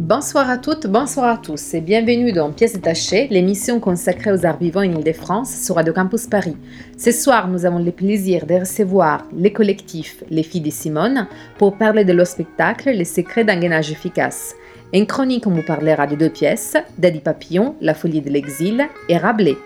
[0.00, 4.56] Bonsoir à toutes, bonsoir à tous et bienvenue dans Pièces détachées, l'émission consacrée aux arts
[4.56, 6.56] vivants en Ile-de-France sur Radio Campus Paris.
[6.96, 11.76] Ce soir, nous avons le plaisir de recevoir les collectifs Les Filles de Simone pour
[11.76, 14.54] parler de leur spectacle Les secrets d'un gainage efficace.
[14.96, 19.18] En chronique, on vous parlera de deux pièces, Daddy Papillon, La folie de l'exil et
[19.18, 19.58] Rabelais.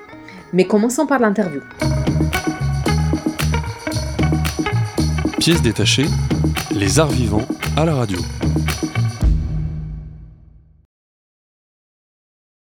[0.53, 1.61] Mais commençons par l'interview.
[5.39, 6.07] Pièce détachée,
[6.73, 8.19] les arts vivants à la radio.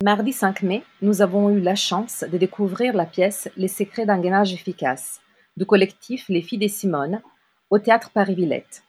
[0.01, 4.21] Mardi 5 mai, nous avons eu la chance de découvrir la pièce Les secrets d'un
[4.21, 5.19] gainage efficace
[5.57, 7.21] du collectif Les Filles des Simone
[7.69, 8.83] au théâtre Paris-Villette.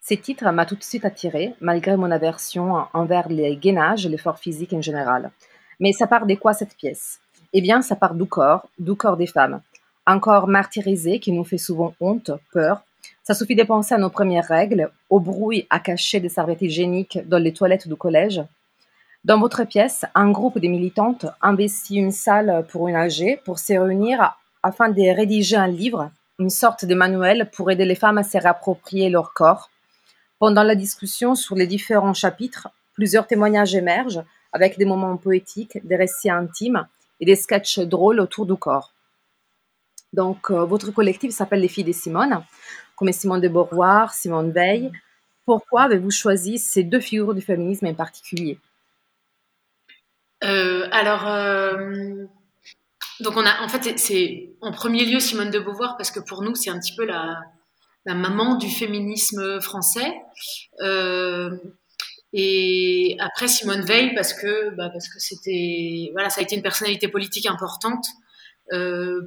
[0.00, 4.38] Ce titre m'a tout de suite attiré, malgré mon aversion envers les gainages et l'effort
[4.38, 5.30] physique en général.
[5.78, 7.20] Mais ça part de quoi cette pièce?
[7.52, 9.60] Eh bien, ça part du corps, du corps des femmes.
[10.06, 12.82] Un corps martyrisé qui nous fait souvent honte, peur.
[13.22, 17.18] Ça suffit de penser à nos premières règles, au bruit à cacher des serviettes hygiéniques
[17.28, 18.42] dans les toilettes du collège,
[19.26, 23.72] dans votre pièce, un groupe de militantes investit une salle pour une AG pour se
[23.72, 28.22] réunir afin de rédiger un livre, une sorte de manuel pour aider les femmes à
[28.22, 29.68] se réapproprier leur corps.
[30.38, 35.96] Pendant la discussion sur les différents chapitres, plusieurs témoignages émergent avec des moments poétiques, des
[35.96, 36.86] récits intimes
[37.18, 38.92] et des sketchs drôles autour du corps.
[40.12, 42.44] Donc, euh, votre collectif s'appelle Les Filles de Simone,
[42.94, 44.92] comme Simone de Beauvoir, Simone Veil.
[45.44, 48.60] Pourquoi avez-vous choisi ces deux figures du féminisme en particulier?
[50.44, 52.24] Euh, alors, euh,
[53.20, 56.42] donc on a, en fait, c'est- en premier lieu Simone de Beauvoir parce que pour
[56.42, 57.40] nous, c'est un petit peu la,
[58.04, 60.14] maman du féminisme français.
[60.80, 61.50] Euh,
[62.32, 67.46] et après Simone Veil parce que, bah, c'était, voilà, ça a été une personnalité politique
[67.46, 68.06] importante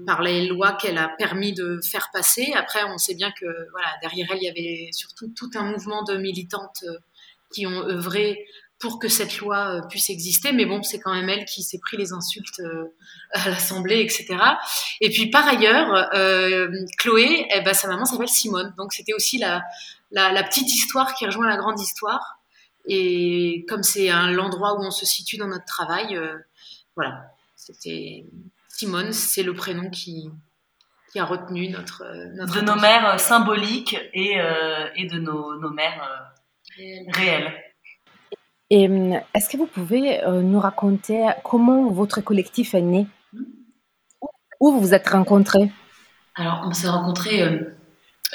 [0.06, 2.53] par les lois qu'elle a permis de faire passer.
[2.56, 6.03] Après, on sait bien que, voilà, derrière elle, il y avait surtout tout un mouvement
[6.03, 6.84] de militantes
[7.53, 8.46] qui ont œuvré
[8.79, 10.51] pour que cette loi euh, puisse exister.
[10.51, 12.85] Mais bon, c'est quand même elle qui s'est pris les insultes euh,
[13.31, 14.38] à l'Assemblée, etc.
[15.01, 18.73] Et puis par ailleurs, euh, Chloé, eh ben, sa maman s'appelle Simone.
[18.78, 19.63] Donc c'était aussi la,
[20.12, 22.40] la, la petite histoire qui rejoint la grande histoire.
[22.88, 26.38] Et comme c'est un l'endroit où on se situe dans notre travail, euh,
[26.96, 28.25] voilà, c'était
[28.67, 30.29] Simone, c'est le prénom qui,
[31.11, 35.59] qui a retenu notre, euh, notre de nos mères symboliques et, euh, et de nos,
[35.59, 36.34] nos mères
[37.09, 37.53] réelles.
[38.69, 43.07] Et hum, est-ce que vous pouvez euh, nous raconter comment votre collectif est né?
[44.59, 45.72] Où vous vous êtes rencontrés?
[46.35, 47.75] Alors, on s'est rencontrés euh,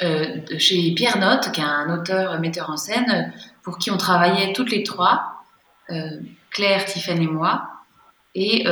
[0.01, 4.53] euh, chez Pierre Notte, qui est un auteur metteur en scène, pour qui on travaillait
[4.53, 5.31] toutes les trois,
[6.49, 7.69] Claire, Tiffany et moi.
[8.33, 8.65] Et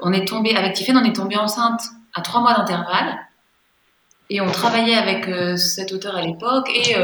[0.00, 1.82] on est tombé avec Tiffany, on est tombé enceinte
[2.14, 3.18] à trois mois d'intervalle.
[4.30, 5.28] Et on travaillait avec
[5.58, 6.70] cet auteur à l'époque.
[6.72, 6.94] Et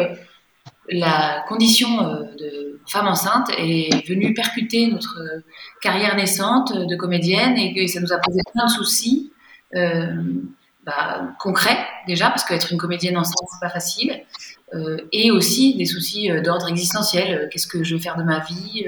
[0.88, 2.02] la condition
[2.38, 5.44] de femme enceinte est venue percuter notre euh,
[5.80, 9.32] carrière naissante de comédienne et que ça nous a posé plein de soucis.
[9.74, 10.22] Euh,
[10.86, 14.22] bah, concrets déjà parce qu'être une comédienne enceinte c'est pas facile
[14.74, 18.86] euh, et aussi des soucis d'ordre existentiel qu'est-ce que je vais faire de ma vie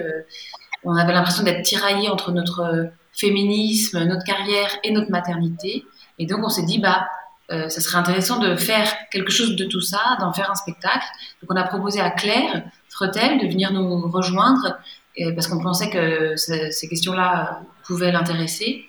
[0.84, 5.86] on avait l'impression d'être tiraillés entre notre féminisme notre carrière et notre maternité
[6.18, 7.08] et donc on s'est dit bah
[7.52, 11.06] euh, ça serait intéressant de faire quelque chose de tout ça d'en faire un spectacle
[11.42, 14.78] donc on a proposé à Claire Fretel de venir nous rejoindre
[15.20, 18.84] euh, parce qu'on pensait que ce- ces questions-là pouvaient l'intéresser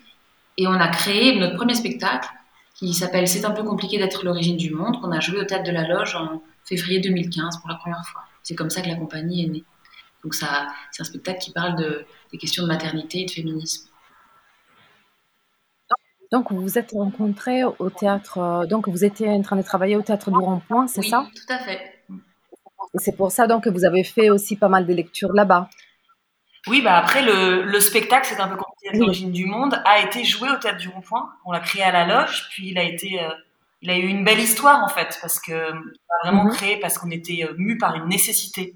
[0.58, 2.28] et on a créé notre premier spectacle
[2.74, 5.64] qui s'appelle C'est un peu compliqué d'être l'origine du monde, qu'on a joué au Théâtre
[5.64, 8.22] de la Loge en février 2015 pour la première fois.
[8.44, 9.64] C'est comme ça que la compagnie est née.
[10.24, 13.90] Donc ça, c'est un spectacle qui parle de, des questions de maternité et de féminisme.
[16.32, 19.96] Donc vous vous êtes rencontrés au théâtre, euh, donc vous étiez en train de travailler
[19.96, 21.26] au théâtre du Rond-Point, c'est Oui, ça?
[21.34, 21.80] Tout à fait.
[22.94, 25.70] Et c'est pour ça donc que vous avez fait aussi pas mal de lectures là-bas.
[26.68, 29.00] Oui, bah après, le, le spectacle, c'est un peu compliqué Oui.
[29.00, 31.30] l'origine du monde, a été joué au Théâtre du Rond-Point.
[31.46, 33.22] On l'a créé à la loge, puis il a été...
[33.24, 33.30] euh,
[33.82, 36.52] il a eu une belle histoire, en fait, parce que on l'a vraiment Mhm.
[36.52, 38.76] créé parce qu'on était euh, mus par une nécessité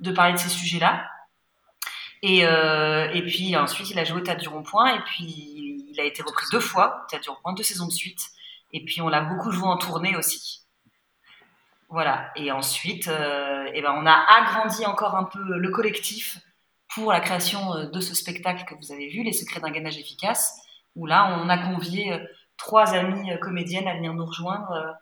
[0.00, 1.04] de parler de ces sujets-là.
[2.22, 6.00] Et, euh, et puis ensuite, il a joué au Théâtre du Rond-Point, et puis il
[6.00, 8.20] a été repris deux fois, au Théâtre du Rond-Point, deux saisons de suite.
[8.72, 10.60] Et puis on l'a beaucoup joué en tournée aussi.
[11.90, 12.30] Voilà.
[12.36, 16.38] Et ensuite, euh, eh ben, on a agrandi encore un peu le collectif
[16.94, 19.98] pour la création euh, de ce spectacle que vous avez vu, Les secrets d'un gainage
[19.98, 20.56] efficace,
[20.94, 22.18] où là, on a convié euh,
[22.56, 24.96] trois amies comédiennes à venir nous rejoindre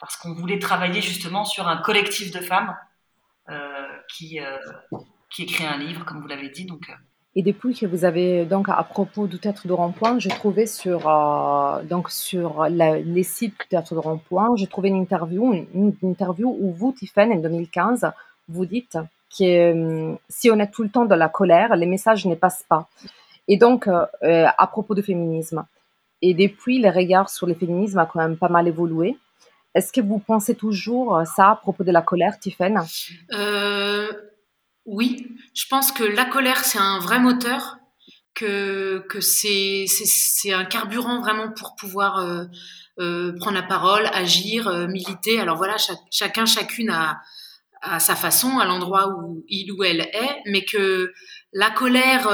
[0.00, 2.76] parce qu'on voulait travailler justement sur un collectif de femmes
[4.10, 4.40] qui,
[5.30, 6.66] qui écrit un livre, comme vous l'avez dit.
[6.66, 6.90] Donc,
[7.36, 11.00] et depuis que vous avez, donc à propos du théâtre de rond-point, j'ai trouvé sur,
[11.84, 16.72] donc sur les sites du théâtre de rond-point, j'ai trouvé une interview, une, interview où
[16.72, 18.10] vous, Tiffen, en 2015,
[18.48, 18.98] vous dites
[19.38, 22.88] que si on est tout le temps dans la colère, les messages ne passent pas.
[23.46, 25.64] Et donc, à propos du féminisme,
[26.22, 29.16] et depuis, les regards sur le féminisme a quand même pas mal évolué.
[29.74, 32.80] Est-ce que vous pensez toujours ça à propos de la colère, Tiffen
[33.32, 34.08] euh,
[34.90, 37.76] Oui, je pense que la colère, c'est un vrai moteur,
[38.32, 39.84] que, que c'est,
[40.50, 42.44] un carburant vraiment pour pouvoir euh,
[42.98, 45.40] euh, prendre la parole, agir, militer.
[45.40, 45.76] Alors voilà,
[46.10, 47.20] chacun, chacune a,
[47.82, 51.12] a, sa façon, à l'endroit où il ou elle est, mais que
[51.52, 52.26] la colère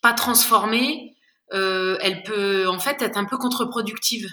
[0.00, 1.14] pas transformée,
[1.50, 4.28] elle peut en fait être un peu contre-productive.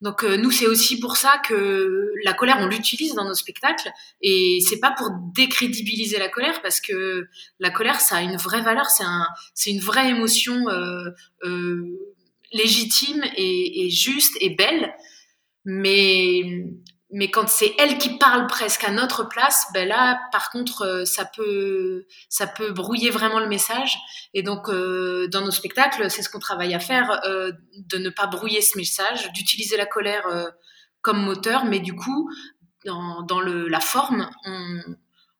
[0.00, 3.90] Donc euh, nous c'est aussi pour ça que la colère on l'utilise dans nos spectacles.
[4.22, 8.62] Et c'est pas pour décrédibiliser la colère parce que la colère ça a une vraie
[8.62, 11.10] valeur, c'est un c'est une vraie émotion euh,
[11.44, 11.84] euh,
[12.52, 14.92] légitime et, et, juste et belle,
[15.64, 16.64] mais
[17.12, 21.04] mais quand c'est elle qui parle presque à notre place, ben là, par contre, euh,
[21.04, 23.98] ça peut, ça peut brouiller vraiment le message.
[24.32, 28.10] Et donc, euh, dans nos spectacles, c'est ce qu'on travaille à faire, euh, de ne
[28.10, 30.24] pas brouiller ce message, d'utiliser la colère
[31.02, 32.30] comme moteur, mais du coup,
[32.84, 34.80] dans, dans le, la forme, on,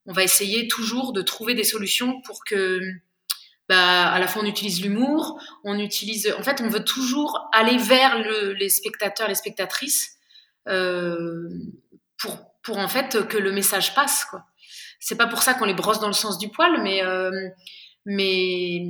[0.07, 2.81] on, va essayer toujours de trouver des solutions pour que,
[3.69, 7.77] bah, à la fois, on utilise l'humour, on utilise, en fait, on veut toujours aller
[7.77, 10.20] vers le, les spectateurs, les spectatrices euh,
[10.67, 14.25] pour, pour en fait que le message passe.
[14.25, 14.45] Quoi.
[15.01, 17.31] C'est pas pour ça qu'on les brosse dans le sens du poil, mais euh,
[18.07, 18.83] mais,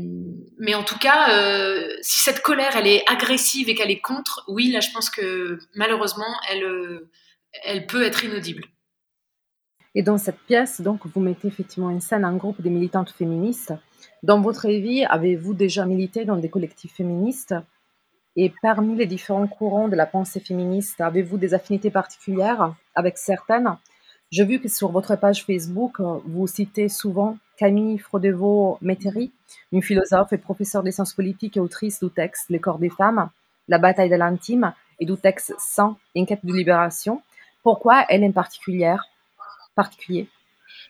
[0.58, 4.44] mais en tout cas, euh, si cette colère, elle est agressive et qu'elle est contre,
[4.46, 7.00] oui, là, je pense que malheureusement, elle,
[7.64, 8.64] elle peut être inaudible.
[9.96, 13.74] Et dans cette pièce, donc, vous mettez effectivement en scène un groupe de militantes féministes.
[14.22, 17.54] Dans votre vie, avez-vous déjà milité dans des collectifs féministes?
[18.36, 23.76] Et parmi les différents courants de la pensée féministe, avez-vous des affinités particulières avec certaines?
[24.30, 29.32] J'ai vu que sur votre page Facebook, vous citez souvent Camille Frodeveau-Métairie,
[29.72, 33.28] une philosophe et professeure des sciences politiques et autrice du texte Les corps des femmes,
[33.68, 37.22] La bataille de l'intime et du texte Sans, Enquête de libération.
[37.62, 39.06] Pourquoi elle en particulière,
[39.74, 40.28] particulier?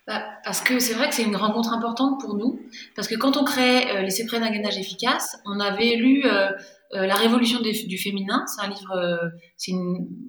[0.06, 2.60] Bah, parce que c'est vrai que c'est une rencontre importante pour nous,
[2.94, 6.50] parce que quand on crée euh, Les secrets d'un gainage efficace, on avait lu euh,
[6.94, 8.44] euh, La révolution du féminin.
[8.46, 9.72] C'est un livre c'est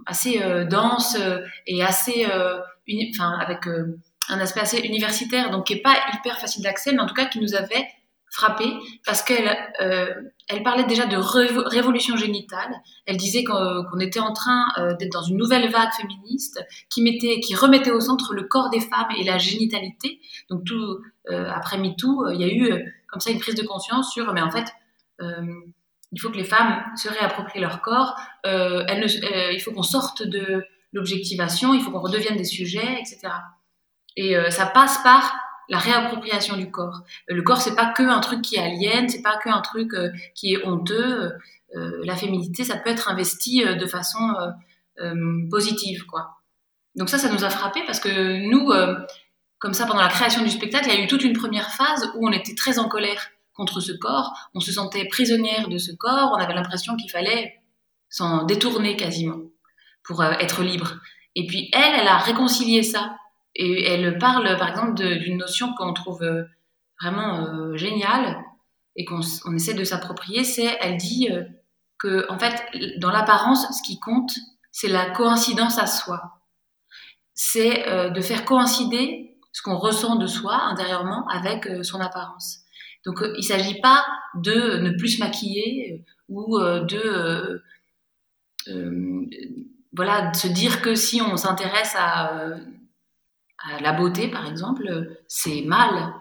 [0.05, 1.17] assez dense
[1.67, 3.67] et assez, enfin, avec
[4.29, 7.25] un aspect assez universitaire, donc qui est pas hyper facile d'accès, mais en tout cas
[7.25, 7.85] qui nous avait
[8.31, 8.71] frappée
[9.05, 10.13] parce qu'elle euh,
[10.47, 12.73] elle parlait déjà de révolution génitale.
[13.05, 17.39] Elle disait qu'on était en train euh, d'être dans une nouvelle vague féministe qui mettait,
[17.41, 20.19] qui remettait au centre le corps des femmes et la génitalité.
[20.49, 20.99] Donc tout
[21.29, 24.41] euh, après MeToo, il y a eu comme ça une prise de conscience sur, mais
[24.41, 24.65] en fait,
[26.11, 28.15] il faut que les femmes se réapproprient leur corps.
[28.43, 30.63] Elles ne, il faut qu'on sorte de
[30.93, 33.29] l'objectivation, il faut qu'on redevienne des sujets, etc.
[34.17, 35.33] Et ça passe par
[35.71, 37.01] la réappropriation du corps.
[37.29, 39.61] Euh, le corps, c'est pas que un truc qui est alien, c'est pas que un
[39.61, 41.31] truc euh, qui est honteux.
[41.75, 44.35] Euh, la féminité, ça peut être investi de façon
[45.49, 46.37] positive, quoi.
[46.95, 48.71] Donc ça, ça nous a frappé parce que nous,
[49.57, 52.11] comme ça, pendant la création du spectacle, il y a eu toute une première phase
[52.15, 53.29] où on était très en colère
[53.61, 57.61] contre ce corps, on se sentait prisonnière de ce corps, on avait l'impression qu'il fallait
[58.09, 59.37] s'en détourner quasiment
[60.03, 60.95] pour être libre.
[61.35, 63.15] Et puis elle, elle a réconcilié ça
[63.53, 66.43] et elle parle, par exemple, d'une notion qu'on trouve euh,
[66.99, 68.43] vraiment euh, géniale
[68.95, 70.43] et qu'on on essaie de s'approprier.
[70.43, 71.43] C'est, elle dit euh,
[71.99, 72.65] que, en fait,
[72.97, 74.33] dans l'apparence, ce qui compte,
[74.71, 76.41] c'est la coïncidence à soi.
[77.35, 82.60] C'est de faire coïncider ce qu'on ressent de soi intérieurement avec son apparence.
[83.05, 84.05] Donc, il ne s'agit pas
[84.35, 87.61] de ne plus se maquiller ou de
[89.93, 92.55] voilà, de se dire que si on s'intéresse à
[93.81, 96.13] la beauté, par exemple, c'est mal.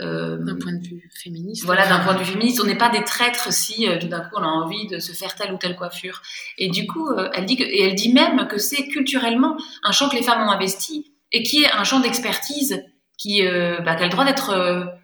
[0.00, 1.64] Euh, d'un point de vue féministe.
[1.64, 4.20] Voilà, d'un point de vue féministe, on n'est pas des traîtres si euh, tout d'un
[4.20, 6.20] coup on a envie de se faire telle ou telle coiffure.
[6.58, 9.92] Et du coup, euh, elle dit que, et elle dit même que c'est culturellement un
[9.92, 12.82] champ que les femmes ont investi et qui est un champ d'expertise
[13.16, 14.98] qui, bah, qui, a le droit d'être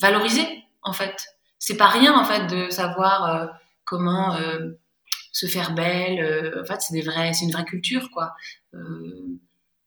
[0.00, 0.46] valorisé
[0.82, 1.14] en fait.
[1.58, 3.50] C'est pas rien en fait de savoir
[3.84, 4.36] comment
[5.32, 6.58] se faire belle.
[6.60, 8.34] en fait, c'est c'est une vraie culture quoi.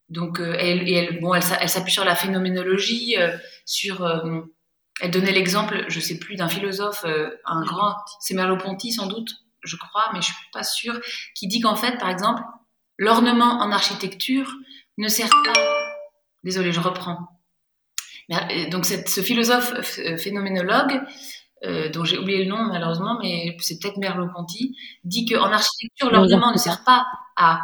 [0.09, 4.03] Donc, euh, elle, et elle, bon, elle, s'appuie sur la phénoménologie, euh, sur.
[4.03, 4.41] Euh,
[5.01, 7.05] elle donnait l'exemple, je sais plus, d'un philosophe,
[7.45, 9.29] un grand, c'est Merleau-Ponty sans doute,
[9.63, 10.99] je crois, mais je suis pas sûre,
[11.35, 12.41] qui dit qu'en fait, par exemple,
[12.97, 14.51] l'ornement en architecture
[14.97, 15.53] ne sert pas.
[16.43, 17.38] Désolé, je reprends.
[18.71, 19.73] Donc ce philosophe
[20.17, 21.01] phénoménologue,
[21.93, 26.57] dont j'ai oublié le nom malheureusement, mais c'est peut-être Merleau-Ponty, dit qu'en architecture, l'ornement ne
[26.57, 27.05] sert pas
[27.35, 27.61] à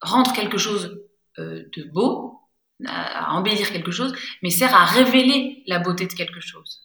[0.00, 1.00] rendre quelque chose
[1.38, 2.40] de beau,
[2.86, 6.84] à embellir quelque chose, mais sert à révéler la beauté de quelque chose.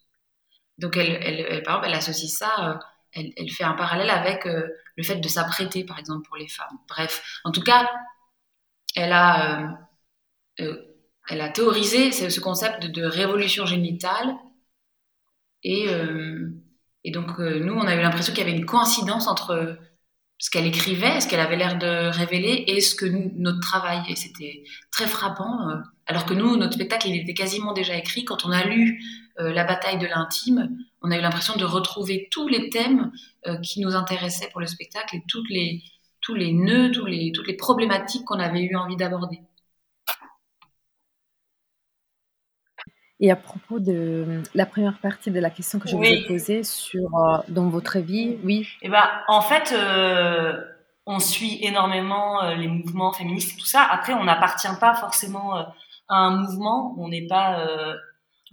[0.78, 2.78] Donc, elle, elle, par exemple, elle associe ça, euh,
[3.14, 6.78] elle, fait un parallèle avec euh, le fait de s'apprêter, par exemple, pour les femmes.
[6.88, 7.90] Bref, en tout cas,
[8.96, 9.78] elle a,
[10.62, 10.76] euh,
[11.30, 14.36] elle a théorisé ce, concept de, révolution génitale.
[15.64, 15.88] Et,
[17.04, 19.78] et donc, nous, on a eu l'impression qu'il y avait une coïncidence entre
[20.40, 24.02] ce qu'elle écrivait, ce qu'elle avait l'air de révéler et ce que notre travail.
[24.08, 25.60] Et c'était très frappant.
[26.08, 28.24] alors que nous, notre spectacle, il était quasiment déjà écrit.
[28.24, 29.04] Quand on a lu
[29.40, 33.12] euh, la bataille de l'intime, on a eu l'impression de retrouver tous les thèmes
[33.48, 35.84] euh, qui nous intéressaient pour le spectacle et toutes les,
[36.22, 39.42] tous les nœuds, toutes les problématiques qu'on avait eu envie d'aborder.
[43.20, 46.64] Et à propos de la première partie de la question que je vous ai posée
[46.64, 48.68] sur euh, dans votre vie, oui.
[48.82, 49.76] Eh ben, en fait,
[51.06, 53.82] on suit énormément les mouvements féministes et tout ça.
[53.82, 56.96] Après, on n'appartient pas forcément à un mouvement.
[56.98, 57.98] On n'est pas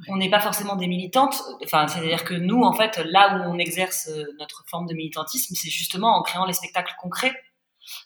[0.09, 1.43] on n'est pas forcément des militantes.
[1.65, 5.55] Enfin, c'est-à-dire que nous, en fait, là où on exerce euh, notre forme de militantisme,
[5.55, 7.35] c'est justement en créant les spectacles concrets.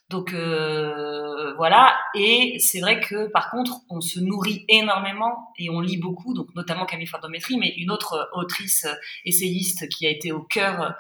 [0.09, 1.99] Donc euh, voilà.
[2.15, 6.49] Et c'est vrai que par contre, on se nourrit énormément et on lit beaucoup, donc
[6.55, 8.95] notamment Camille Fordométrie, mais une autre autrice euh,
[9.25, 10.95] essayiste qui a été au cœur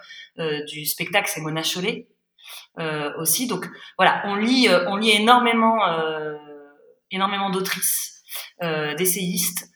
[0.68, 2.08] du spectacle, c'est Mona Chollet
[3.18, 3.46] aussi.
[3.46, 3.68] Donc
[3.98, 5.80] voilà, on lit, on lit énormément,
[7.10, 8.22] énormément d'autrices,
[8.60, 9.70] d'essayistes.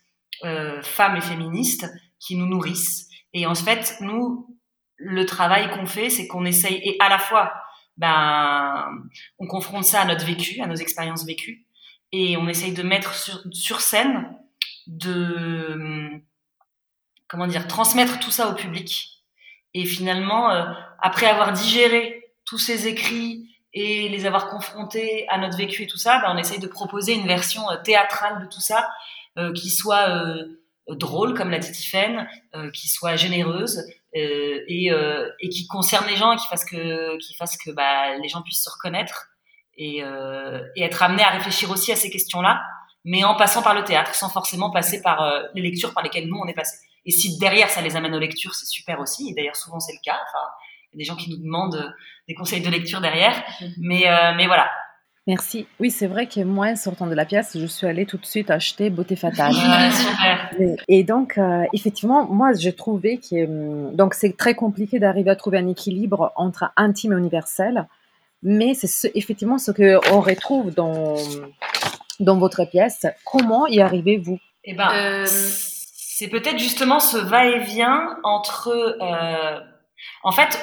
[0.44, 3.08] Euh, femmes et féministes qui nous nourrissent.
[3.32, 4.58] Et en fait, nous,
[4.96, 7.54] le travail qu'on fait, c'est qu'on essaye, et à la fois,
[7.96, 8.88] ben,
[9.38, 11.66] on confronte ça à notre vécu, à nos expériences vécues,
[12.12, 14.36] et on essaye de mettre sur, scène,
[14.86, 16.20] de,
[17.28, 19.22] comment dire, transmettre tout ça au public.
[19.74, 20.64] Et finalement, euh,
[21.00, 25.98] après avoir digéré tous ces écrits et les avoir confrontés à notre vécu et tout
[25.98, 28.88] ça, ben, on essaye de proposer une version euh, théâtrale de tout ça
[29.38, 30.06] euh, qui soit
[30.88, 31.60] drôle, comme l'a
[32.54, 33.84] euh, qui soit généreuse
[34.14, 34.90] et,
[35.40, 38.42] et qui concerne les gens et qui fasse que, qui fasse que bah, les gens
[38.42, 39.28] puissent se reconnaître
[39.76, 40.02] et,
[40.76, 42.62] et être amenés à réfléchir aussi à ces questions-là,
[43.04, 46.36] mais en passant par le théâtre, sans forcément passer par les lectures par lesquelles nous
[46.36, 46.76] on est passé.
[47.04, 49.30] Et si derrière ça les amène aux lectures, c'est super aussi.
[49.30, 50.18] Et d'ailleurs souvent c'est le cas.
[50.28, 50.46] Enfin,
[50.92, 51.92] il y a des gens qui nous demandent
[52.28, 53.36] des conseils de lecture derrière.
[53.60, 53.66] Mmh.
[53.78, 54.70] Mais, mais voilà,
[55.26, 55.66] Merci.
[55.80, 58.50] Oui, c'est vrai que moi, sortant de la pièce, je suis allée tout de suite
[58.50, 59.54] acheter Beauté Fatale.
[60.88, 65.36] Et, donc, euh, effectivement, moi, j'ai trouvé que hum, donc c'est très compliqué d'arriver à
[65.36, 67.88] trouver un équilibre entre intime et universel,
[68.42, 71.14] mais c'est effectivement ce que on retrouve dans
[72.20, 73.06] dans votre pièce.
[73.24, 74.38] Comment y arrivez-vous?
[74.64, 78.68] Eh ben, euh, c'est peut-être justement ce va-et-vient entre.
[79.00, 79.60] Euh,
[80.22, 80.58] en fait,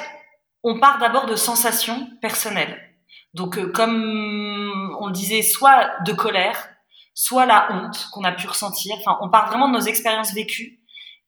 [0.62, 2.91] on part d'abord de sensations personnelles.
[3.34, 6.68] Donc, euh, comme on disait, soit de colère,
[7.14, 8.94] soit la honte qu'on a pu ressentir.
[8.98, 10.80] Enfin, on part vraiment de nos expériences vécues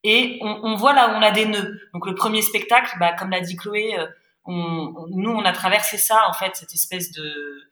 [0.03, 1.81] et on, on, voit là où on a des nœuds.
[1.93, 4.07] Donc, le premier spectacle, bah, comme l'a dit Chloé, euh,
[4.45, 7.63] on, nous, on a traversé ça, en fait, cette espèce de,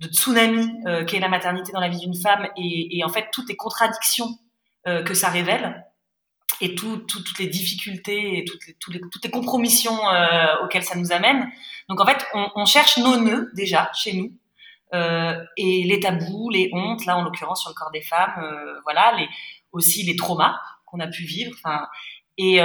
[0.00, 3.28] de tsunami euh, qu'est la maternité dans la vie d'une femme et, et, en fait,
[3.32, 4.28] toutes les contradictions
[4.86, 5.84] euh, que ça révèle
[6.62, 10.84] et tout, toutes les difficultés et toutes les, toutes les, toutes les compromissions euh, auxquelles
[10.84, 11.50] ça nous amène.
[11.88, 14.32] Donc en fait, on, cherche nos nœuds déjà chez nous
[14.94, 18.80] euh, et les tabous, les hontes, là en l'occurrence sur le corps des femmes, euh,
[18.84, 19.28] voilà, les,
[19.72, 21.56] aussi les traumas qu'on a pu vivre.
[22.38, 22.60] Et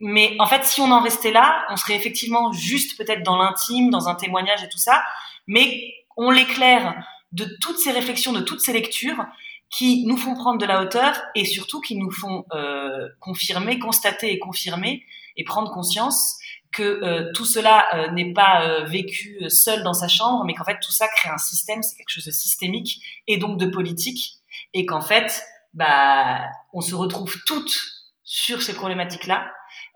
[0.00, 3.90] mais en fait, si on en restait là, on serait effectivement juste peut-être dans l'intime,
[3.90, 5.02] dans un témoignage et tout ça,
[5.48, 9.26] mais on l'éclaire de toutes ces réflexions, de toutes ces lectures,
[9.70, 14.32] qui nous font prendre de la hauteur et surtout qui nous font euh, confirmer, constater
[14.32, 15.02] et confirmer
[15.36, 16.38] et prendre conscience
[16.72, 20.64] que euh, tout cela euh, n'est pas euh, vécu seul dans sa chambre, mais qu'en
[20.64, 24.38] fait tout ça crée un système, c'est quelque chose de systémique et donc de politique,
[24.74, 25.42] et qu'en fait,
[25.74, 26.40] bah,
[26.72, 27.80] on se retrouve toutes
[28.22, 29.50] sur ces problématiques-là.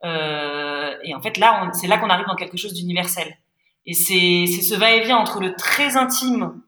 [0.05, 3.37] et en fait, là, c'est là qu'on arrive dans quelque chose d'universel.
[3.85, 6.63] Et c'est ce va-et-vient entre le très intime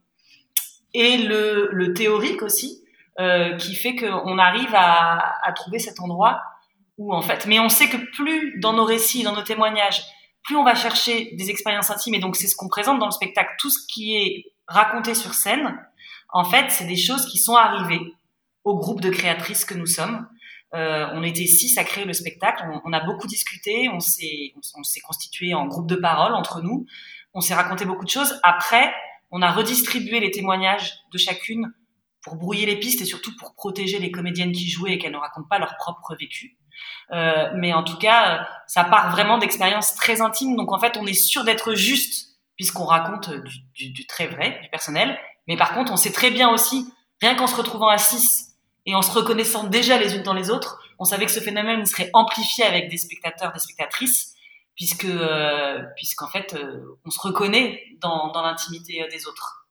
[0.92, 2.83] et le, le théorique aussi,
[3.20, 6.42] euh, qui fait qu'on arrive à, à, trouver cet endroit
[6.98, 10.02] où en fait, mais on sait que plus dans nos récits, dans nos témoignages,
[10.44, 13.12] plus on va chercher des expériences intimes, et donc c'est ce qu'on présente dans le
[13.12, 15.78] spectacle, tout ce qui est raconté sur scène,
[16.32, 18.00] en fait, c'est des choses qui sont arrivées
[18.64, 20.26] au groupe de créatrices que nous sommes.
[20.74, 24.82] Euh, on était six à créer le spectacle, on, a beaucoup discuté, on s'est, on
[24.82, 26.84] s'est constitué en groupe de parole entre nous,
[27.32, 28.40] on s'est raconté beaucoup de choses.
[28.42, 28.92] Après,
[29.30, 31.72] on a redistribué les témoignages de chacune
[32.24, 35.18] pour brouiller les pistes et surtout pour protéger les comédiennes qui jouaient et qu'elles ne
[35.18, 36.56] racontent pas leur propre vécu.
[37.12, 40.56] Euh, mais en tout cas, ça part vraiment d'expériences très intimes.
[40.56, 44.60] Donc en fait, on est sûr d'être juste puisqu'on raconte du, du, du, très vrai,
[44.62, 45.18] du personnel.
[45.46, 46.86] Mais par contre, on sait très bien aussi,
[47.20, 48.54] rien qu'en se retrouvant à 6
[48.86, 51.84] et en se reconnaissant déjà les unes dans les autres, on savait que ce phénomène
[51.86, 54.34] serait amplifié avec des spectateurs, des spectatrices,
[54.76, 59.63] puisque euh, puisqu'en fait, euh, on se reconnaît dans, dans l'intimité euh, des autres.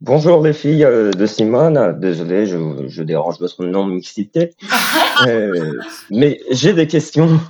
[0.00, 4.50] Bonjour les filles euh, de Simone, désolé, je, je dérange votre non-mixité,
[5.26, 5.72] euh,
[6.10, 7.40] mais j'ai des questions.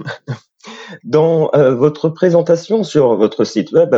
[1.05, 3.95] Dans euh, votre présentation sur votre site web,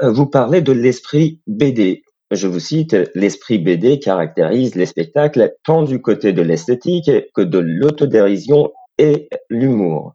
[0.00, 2.04] vous parlez de l'esprit BD.
[2.30, 7.58] Je vous cite, l'esprit BD caractérise les spectacles tant du côté de l'esthétique que de
[7.58, 10.14] l'autodérision et l'humour.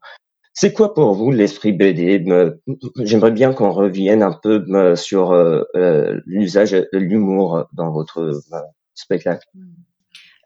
[0.55, 2.25] C'est quoi pour vous l'esprit BD
[3.03, 8.61] J'aimerais bien qu'on revienne un peu sur euh, l'usage de l'humour dans votre euh,
[8.95, 9.47] spectacle.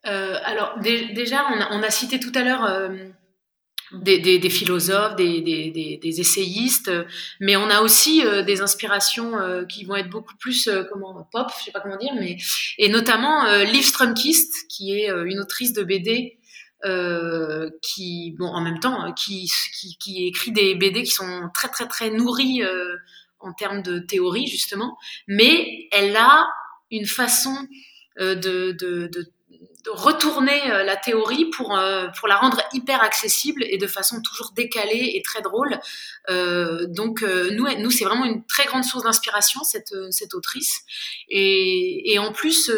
[0.06, 2.90] Euh, alors déjà, on a, cité tout à l'heure euh,
[3.94, 6.92] des, philosophes, des, essayistes,
[7.40, 9.34] mais on a aussi euh, des inspirations
[9.68, 12.38] qui vont être beaucoup plus comment pop, je sais pas comment dire, mais
[12.78, 16.39] et notamment Liv Strömquist, qui est une autrice de BD
[16.86, 21.70] euh, qui, bon, en même temps, qui, qui, qui, écrit des BD qui sont très
[21.70, 22.96] très très nourris euh,
[23.40, 26.48] en termes de théorie justement, mais elle a
[26.92, 27.56] une façon
[28.20, 29.26] euh, de, de, de,
[29.86, 34.22] de, retourner euh, la théorie pour euh, pour la rendre hyper accessible et de façon
[34.22, 35.80] toujours décalée et très drôle.
[36.90, 40.82] donc nous, nous c'est vraiment une très grande source d'inspiration cette cette autrice.
[41.30, 42.72] Et, et en plus,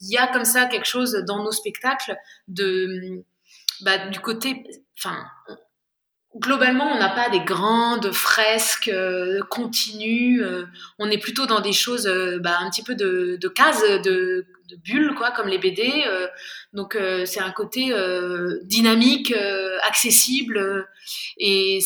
[0.00, 2.16] il y a comme ça quelque chose dans nos spectacles
[2.48, 3.24] de
[3.82, 4.64] bah, du côté,
[4.98, 5.24] enfin,
[6.38, 10.42] globalement, on n'a pas des grandes fresques euh, continues.
[10.42, 10.64] Euh,
[10.98, 14.46] on est plutôt dans des choses, euh, bah, un petit peu de, cases, de,
[14.84, 16.04] bulles, quoi, comme les BD.
[16.74, 17.90] Donc, c'est un côté
[18.64, 19.34] dynamique,
[19.86, 20.86] accessible,
[21.38, 21.78] et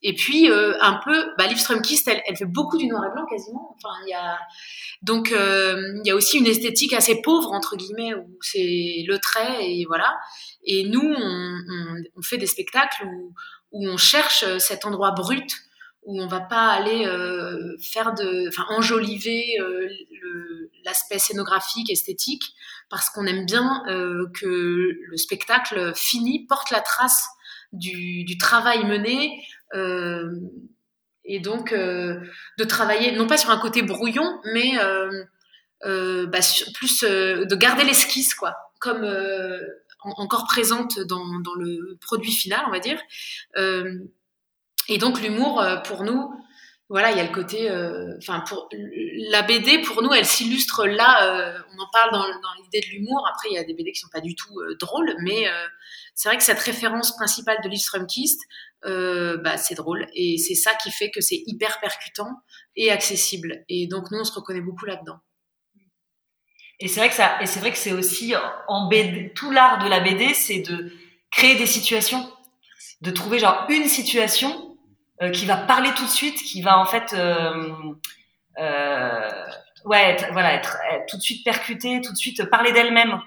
[0.00, 3.76] et puis un peu, bah, Liv Strömquist, elle, fait beaucoup du noir et blanc quasiment.
[3.76, 4.38] Enfin, il y a
[5.02, 9.68] donc il y a aussi une esthétique assez pauvre entre guillemets où c'est le trait
[9.68, 10.16] et voilà.
[10.64, 13.34] Et nous, on, on, on fait des spectacles où,
[13.72, 15.50] où, on cherche cet endroit brut,
[16.04, 19.88] où on va pas aller euh, faire de, enfin, enjoliver euh,
[20.84, 22.54] l'aspect scénographique, esthétique,
[22.88, 27.26] parce qu'on aime bien euh, que le spectacle fini porte la trace
[27.72, 29.42] du, travail mené.
[29.74, 30.30] Euh,
[31.24, 32.20] et donc, euh,
[32.58, 34.78] de travailler, non pas sur un côté brouillon, mais
[35.84, 36.38] euh, bah,
[36.74, 38.54] plus de garder l'esquisse, quoi.
[38.80, 39.04] Comme
[40.16, 41.24] encore présente dans,
[41.58, 43.00] le produit final, on va dire.
[43.56, 43.98] Euh,
[44.88, 46.32] et donc l'humour, euh, pour nous,
[46.88, 50.86] voilà, il y a le côté, euh, enfin, pour la BD, pour nous, elle s'illustre
[50.86, 51.62] là.
[51.76, 52.24] On en parle dans,
[52.62, 53.26] l'idée de l'humour.
[53.28, 55.44] Après, il y a des BD qui sont pas du tout drôles, mais
[56.14, 58.40] c'est vrai que cette référence principale de Liv Strömquist,
[58.84, 62.30] bah, c'est drôle, et c'est ça qui fait que c'est hyper percutant
[62.74, 63.64] et accessible.
[63.68, 65.20] Et donc nous, on se reconnaît beaucoup là-dedans.
[66.80, 68.34] Et c'est vrai que ça, et c'est vrai que c'est aussi
[69.34, 70.92] tout l'art de la BD, c'est de
[71.30, 72.30] créer des situations,
[73.00, 74.76] de trouver genre une situation
[75.22, 77.72] euh, qui va parler tout de suite, qui va en fait, euh,
[78.58, 79.28] euh,
[79.84, 80.76] ouais, être, voilà, être,
[81.08, 83.20] tout de suite percuter, tout de suite parler d'elle-même.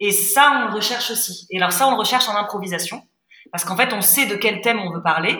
[0.00, 1.46] Et ça, on le recherche aussi.
[1.50, 3.06] Et alors ça, on le recherche en improvisation,
[3.52, 5.38] parce qu'en fait, on sait de quel thème on veut parler.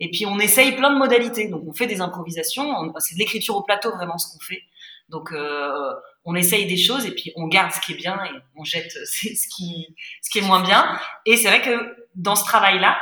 [0.00, 1.48] Et puis on essaye plein de modalités.
[1.48, 4.62] Donc on fait des improvisations, c'est de l'écriture au plateau vraiment ce qu'on fait.
[5.08, 5.32] Donc
[6.24, 8.90] on essaye des choses et puis on garde ce qui est bien et on jette
[9.04, 10.98] ce qui, ce qui est moins bien.
[11.26, 12.98] Et c'est vrai que dans ce travail-là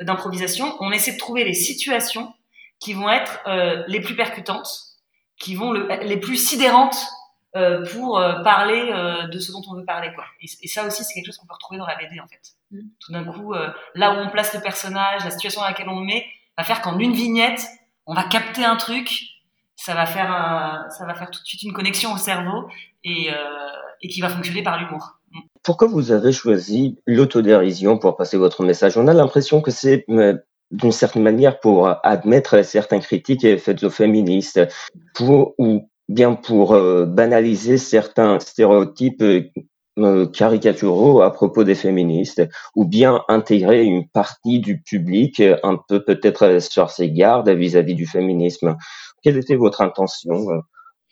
[0.00, 2.32] d'improvisation, on essaie de trouver les situations
[2.78, 4.68] qui vont être euh, les plus percutantes,
[5.38, 6.98] qui vont le, les plus sidérantes
[7.56, 10.12] euh, pour euh, parler euh, de ce dont on veut parler.
[10.14, 10.24] Quoi.
[10.40, 12.54] Et, et ça aussi, c'est quelque chose qu'on peut retrouver dans la BD en fait.
[12.70, 12.80] Mm.
[13.00, 16.00] Tout d'un coup, euh, là où on place le personnage, la situation dans laquelle on
[16.00, 16.26] le met,
[16.56, 17.66] va faire qu'en une vignette,
[18.06, 19.22] on va capter un truc
[19.78, 22.68] ça va faire ça va faire tout de suite une connexion au cerveau
[23.04, 23.34] et, euh,
[24.02, 25.20] et qui va fonctionner par l'humour.
[25.62, 28.96] Pourquoi vous avez choisi l'autodérision pour passer votre message?
[28.96, 30.34] On a l'impression que c'est euh,
[30.70, 34.60] d'une certaine manière pour admettre certaines critiques faites aux féministes,
[35.14, 39.24] pour ou bien pour euh, banaliser certains stéréotypes
[40.32, 46.62] caricaturaux à propos des féministes, ou bien intégrer une partie du public un peu peut-être
[46.62, 48.76] sur ses gardes vis-à-vis -vis du féminisme.
[49.22, 50.60] Quelle était votre intention euh,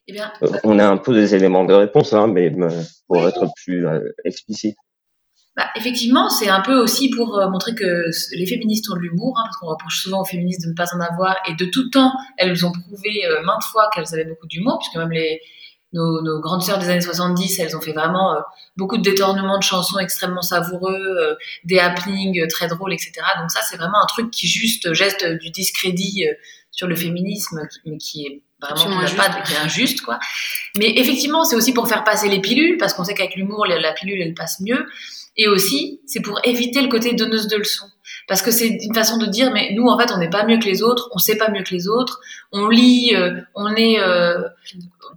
[0.08, 3.18] eh bien, euh, On a un peu des éléments de réponse, hein, mais euh, pour
[3.18, 3.28] oui.
[3.28, 3.86] être plus
[4.24, 4.76] explicite.
[5.56, 9.42] Bah, effectivement, c'est un peu aussi pour montrer que les féministes ont de l'humour, hein,
[9.46, 12.12] parce qu'on reproche souvent aux féministes de ne pas en avoir, et de tout temps,
[12.36, 15.40] elles ont prouvé maintes fois qu'elles avaient beaucoup d'humour, puisque même les,
[15.96, 18.40] nos, grandes sœurs des années 70, elles ont fait vraiment euh,
[18.76, 23.12] beaucoup de détournements de chansons extrêmement savoureux, des happenings très drôles, etc.
[23.40, 26.26] Donc ça, c'est vraiment un truc qui juste geste du discrédit
[26.70, 30.18] sur le féminisme, mais qui est vraiment qui, pas, qui est injuste, quoi.
[30.78, 33.92] Mais effectivement, c'est aussi pour faire passer les pilules, parce qu'on sait qu'avec l'humour, la
[33.92, 34.86] pilule, elle passe mieux.
[35.36, 37.90] Et aussi, c'est pour éviter le côté donneuse de leçons.
[38.26, 40.58] Parce que c'est une façon de dire, mais nous, en fait, on n'est pas mieux
[40.58, 42.20] que les autres, on sait pas mieux que les autres,
[42.52, 44.42] on lit, euh, on est euh,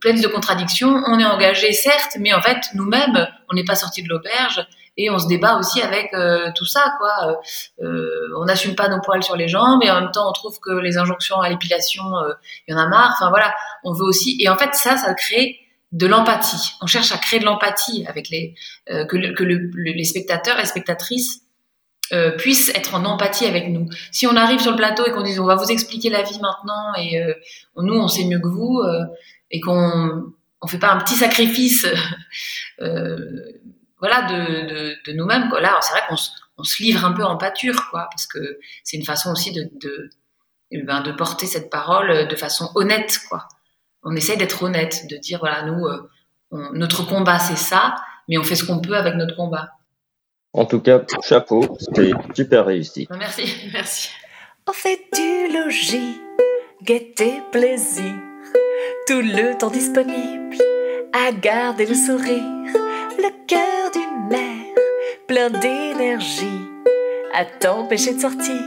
[0.01, 4.03] pleine de contradictions, on est engagé, certes, mais en fait, nous-mêmes, on n'est pas sorti
[4.03, 4.67] de l'auberge
[5.01, 7.39] et on se débat aussi avec euh, tout ça, quoi.
[7.81, 10.71] on n'assume pas nos poils sur les jambes et en même temps, on trouve que
[10.71, 12.03] les injonctions à l'épilation,
[12.67, 13.13] il y en a marre.
[13.15, 14.37] Enfin voilà, on veut aussi.
[14.39, 15.59] Et en fait, ça, ça crée
[15.91, 16.73] de l'empathie.
[16.81, 18.55] On cherche à créer de l'empathie avec les
[18.87, 21.41] que, les spectateurs, les spectatrices
[22.11, 23.87] euh, puissent être en empathie avec nous.
[24.11, 26.39] Si on arrive sur le plateau et qu'on dit on va vous expliquer la vie
[26.41, 27.33] maintenant et euh,
[27.77, 29.03] nous on sait mieux que vous euh,
[29.51, 30.23] et qu'on
[30.59, 31.85] on fait pas un petit sacrifice
[33.99, 37.23] voilà de, de, de nous-mêmes là c'est vrai qu'on se, on se livre un peu
[37.23, 40.09] en pâture quoi parce que c'est une façon aussi de de,
[40.71, 43.47] eh ben, de porter cette parole de façon honnête quoi
[44.03, 45.85] on essaye d'être honnête de dire voilà nous
[46.73, 47.95] notre combat c'est ça
[48.27, 49.69] mais on fait ce qu'on peut avec notre combat
[50.53, 53.07] en tout cas, chapeau, c'était super réussi.
[53.11, 54.09] Merci, merci.
[54.67, 56.19] On fait du logis,
[56.83, 58.15] gaieté, plaisir,
[59.07, 60.57] tout le temps disponible
[61.13, 62.43] à garder le sourire,
[63.21, 64.75] le cœur d'une mère
[65.27, 66.61] plein d'énergie,
[67.33, 68.61] à t'empêcher de sortir,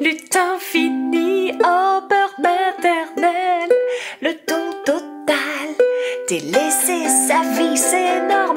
[0.00, 3.72] lutte infinie, en peur maternelle,
[4.22, 5.68] le ton total,
[6.26, 8.54] t'es laissé sa vie, c'est normal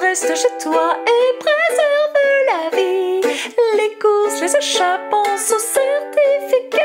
[0.00, 1.65] reste chez toi et vie.
[4.46, 4.52] Les
[5.10, 6.78] pense au certificat.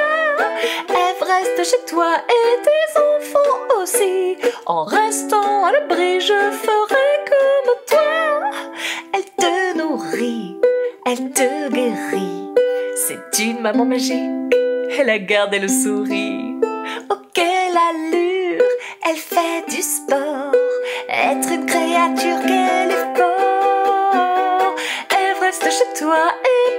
[0.89, 4.36] Eve reste chez toi et tes enfants aussi.
[4.65, 8.50] En restant à l'abri, je ferai comme toi.
[9.13, 10.58] Elle te nourrit,
[11.06, 12.50] elle te guérit.
[12.95, 14.56] C'est une maman magique,
[14.97, 16.56] elle a gardé le sourire.
[17.12, 18.63] Oh, quelle allure,
[19.08, 20.52] elle fait du sport.
[21.08, 24.76] Être une créature, qu'elle est fort.
[25.12, 26.71] Elle reste chez toi et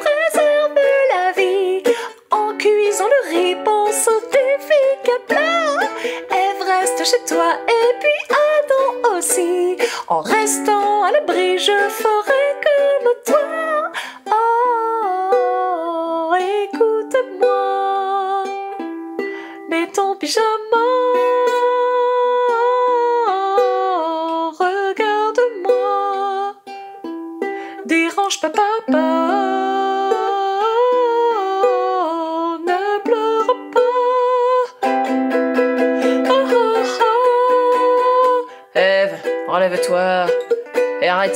[5.13, 5.89] défi plat.
[6.31, 8.37] Elle reste chez toi et puis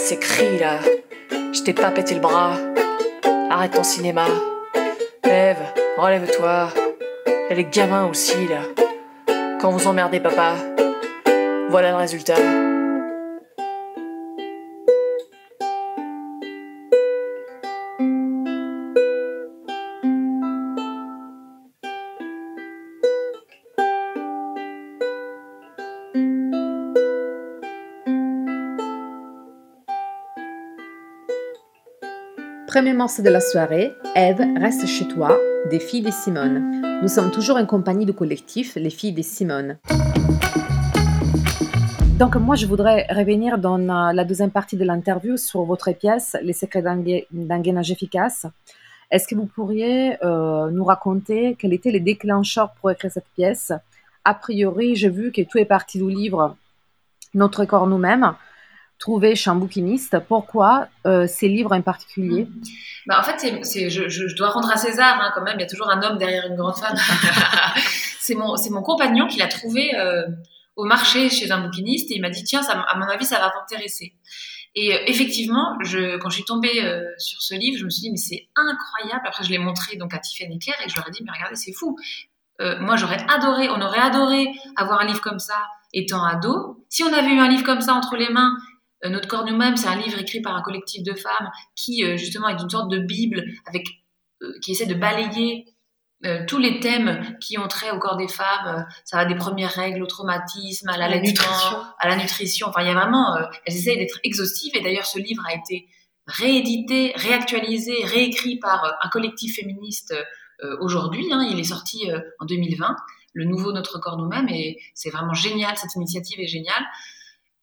[0.06, 0.78] ces cris là.
[1.52, 2.52] Je t'ai pas pété le bras.
[3.50, 4.26] Arrête ton cinéma.
[5.24, 5.58] Eve,
[5.98, 6.68] relève-toi.
[7.50, 8.60] Et les gamins aussi là.
[9.60, 10.52] Quand vous emmerdez papa,
[11.70, 12.36] voilà le résultat.
[32.76, 35.34] Premier morceau de la soirée, Eve, reste chez toi,
[35.70, 37.00] des filles de Simone.
[37.00, 39.78] Nous sommes toujours en compagnie du collectif Les filles de Simone.
[42.18, 46.36] Donc moi, je voudrais revenir dans euh, la deuxième partie de l'interview sur votre pièce,
[46.42, 48.44] Les secrets d'un gainage efficace.
[49.10, 53.72] Est-ce que vous pourriez euh, nous raconter quels étaient les déclencheurs pour écrire cette pièce?
[54.22, 56.54] A priori, j'ai vu que tout est parti du livre
[57.32, 58.34] Notre corps nous-mêmes
[58.98, 62.48] trouver chez un bouquiniste Pourquoi euh, ces livres en particulier?
[63.06, 65.56] Bah, En fait, je, je, dois rendre à César hein, quand même.
[65.58, 66.96] Il y a toujours un homme derrière une grande femme.
[68.26, 68.34] c'est
[68.70, 70.26] mon, compagnon qui l'a trouvé euh,
[70.74, 73.38] au marché chez un bouquiniste et il m'a dit tiens, ça, à mon avis, ça
[73.38, 74.14] va t'intéresser.
[74.74, 78.02] Et euh, effectivement, je, quand je suis tombée euh, sur ce livre, je me suis
[78.02, 79.26] dit mais c'est incroyable.
[79.26, 81.56] Après, je l'ai montré donc à Tiffany Claire et je leur ai dit mais regardez,
[81.56, 81.96] c'est fou.
[82.58, 85.56] moi, j'aurais adoré, on aurait adoré avoir un livre comme ça
[85.92, 86.84] étant ado.
[86.88, 88.56] Si on avait eu un livre comme ça entre les mains
[89.08, 92.48] Notre corps nous-mêmes, c'est un livre écrit par un collectif de femmes qui, euh, justement,
[92.48, 93.86] est une sorte de Bible avec,
[94.42, 95.66] euh, qui essaie de balayer
[96.48, 98.84] tous les thèmes qui ont trait au corps des femmes.
[99.04, 101.76] ça va des premières règles au traumatisme, à la, nutrition.
[102.00, 102.66] à la nutrition.
[102.68, 104.74] Enfin, il y a vraiment, elles essayent d'être exhaustives.
[104.74, 105.86] Et d'ailleurs, ce livre a été
[106.26, 110.14] réédité, réactualisé, réécrit par un collectif féministe
[110.80, 111.28] aujourd'hui.
[111.30, 111.46] Hein.
[111.48, 112.96] il est sorti en 2020.
[113.34, 116.82] le nouveau Notre corps nous-mêmes, et c'est vraiment génial, cette initiative est géniale.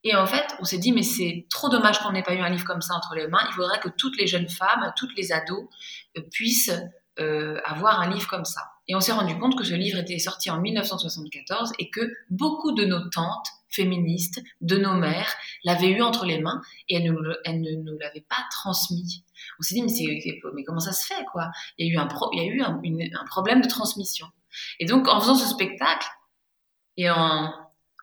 [0.04, 2.50] Et en fait, on s'est dit, mais c'est trop dommage qu'on n'ait pas eu un
[2.50, 3.44] livre comme ça entre les mains.
[3.48, 5.66] Il faudrait que toutes les jeunes femmes, toutes les ados
[6.18, 6.72] euh, puissent
[7.18, 8.60] euh, avoir un livre comme ça.
[8.86, 12.72] Et on s'est rendu compte que ce livre était sorti en 1974 et que beaucoup
[12.72, 15.32] de nos tantes féministes, de nos mères,
[15.64, 19.24] l'avaient eu entre les mains et elles ne, nous l'avaient pas transmis.
[19.58, 19.82] On s'est dit,
[20.54, 21.50] mais, comment ça se fait, quoi?
[21.78, 21.92] Il y a
[22.44, 22.76] eu, un,
[23.26, 24.26] problème de transmission.
[24.78, 26.06] Et donc, en faisant ce spectacle
[26.96, 27.52] et en,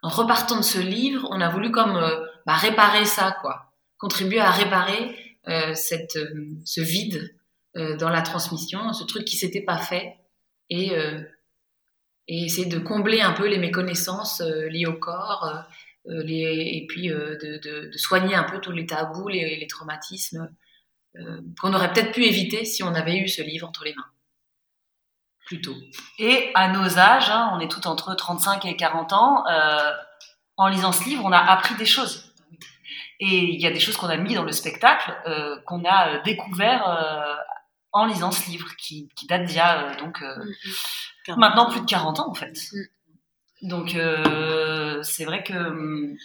[0.01, 3.71] en repartant de ce livre, on a voulu comme euh, bah, réparer ça, quoi.
[3.97, 5.15] Contribuer à réparer
[5.47, 7.35] euh, cette, euh, ce vide
[7.75, 10.17] euh, dans la transmission, ce truc qui s'était pas fait
[10.69, 10.93] et,
[12.29, 15.65] et essayer de combler un peu les méconnaissances liées au corps
[16.05, 20.49] les, et puis de, de, de, soigner un peu tous les tabous, les, les traumatismes
[21.59, 24.05] qu'on aurait peut-être pu éviter si on avait eu ce livre entre les mains.
[25.51, 25.75] Plutôt.
[26.17, 29.91] Et à nos âges, hein, on est tout entre 35 et 40 ans, euh,
[30.55, 32.33] en lisant ce livre, on a appris des choses.
[33.19, 36.07] Et il y a des choses qu'on a mis dans le spectacle, euh, qu'on a
[36.07, 37.35] euh, découvert euh,
[37.91, 41.37] en lisant ce livre, qui, qui date d'il y a donc mm-hmm.
[41.37, 42.57] maintenant plus de 40 ans en fait.
[42.71, 43.67] Mm.
[43.67, 43.89] Donc
[45.03, 46.15] c'est vrai que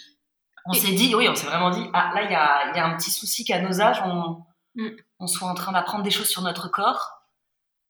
[0.65, 2.85] on s'est dit, oui, on s'est vraiment dit, ah là il y a, y a,
[2.85, 4.43] un petit souci qu'à nos âges on,
[4.75, 4.89] mm.
[5.19, 7.16] on soit en train d'apprendre des choses sur notre corps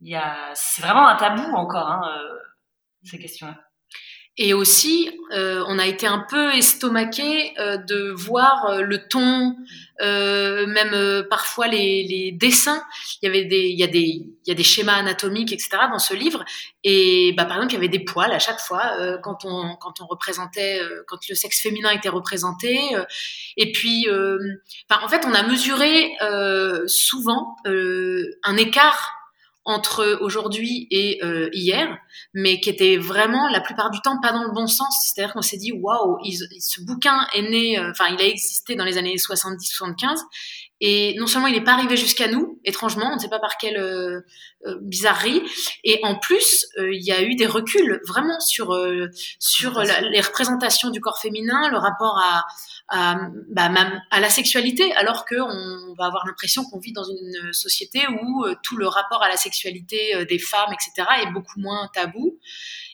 [0.02, 2.38] il y a, c'est vraiment un tabou encore, hein, euh,
[3.04, 3.56] ces questions-là.
[4.40, 9.56] Et aussi, euh, on a été un peu estomaqué euh, de voir euh, le ton,
[10.00, 12.84] euh, même euh, parfois les, les, dessins.
[13.20, 15.70] Il y avait des, il y a des, il y a des schémas anatomiques, etc.
[15.92, 16.46] dans ce livre.
[16.84, 18.92] Et bah, par exemple, il y avait des poils à chaque fois
[19.24, 22.80] quand on quand on représentait, quand le sexe féminin était représenté.
[23.58, 24.08] et puis,
[24.92, 26.12] en fait, on a mesuré
[26.86, 29.17] souvent un écart
[29.68, 31.98] entre aujourd'hui et euh, hier,
[32.34, 35.12] mais qui était vraiment la plupart du temps pas dans le bon sens.
[35.14, 36.18] C'est-à-dire qu'on s'est dit waouh,
[36.60, 40.20] ce bouquin est né, euh, enfin il a existé dans les années 70-75
[40.82, 43.58] et non seulement il n'est pas arrivé jusqu'à nous, étrangement, on ne sait pas par
[43.58, 44.22] quelle euh,
[44.66, 45.42] euh bizarrerie,
[45.84, 48.78] et en plus il y a eu des reculs vraiment sur
[49.40, 52.46] sur les représentations du corps féminin, le rapport à
[52.90, 53.18] à,
[53.50, 53.70] bah,
[54.12, 58.56] à la sexualité, alors qu'on va avoir l'impression qu'on vit dans une société où euh,
[58.64, 62.40] tout le rapport à la sexualité euh, des femmes, etc., est beaucoup moins tabou.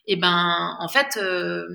[0.08, 1.68] Et ben, en fait, euh,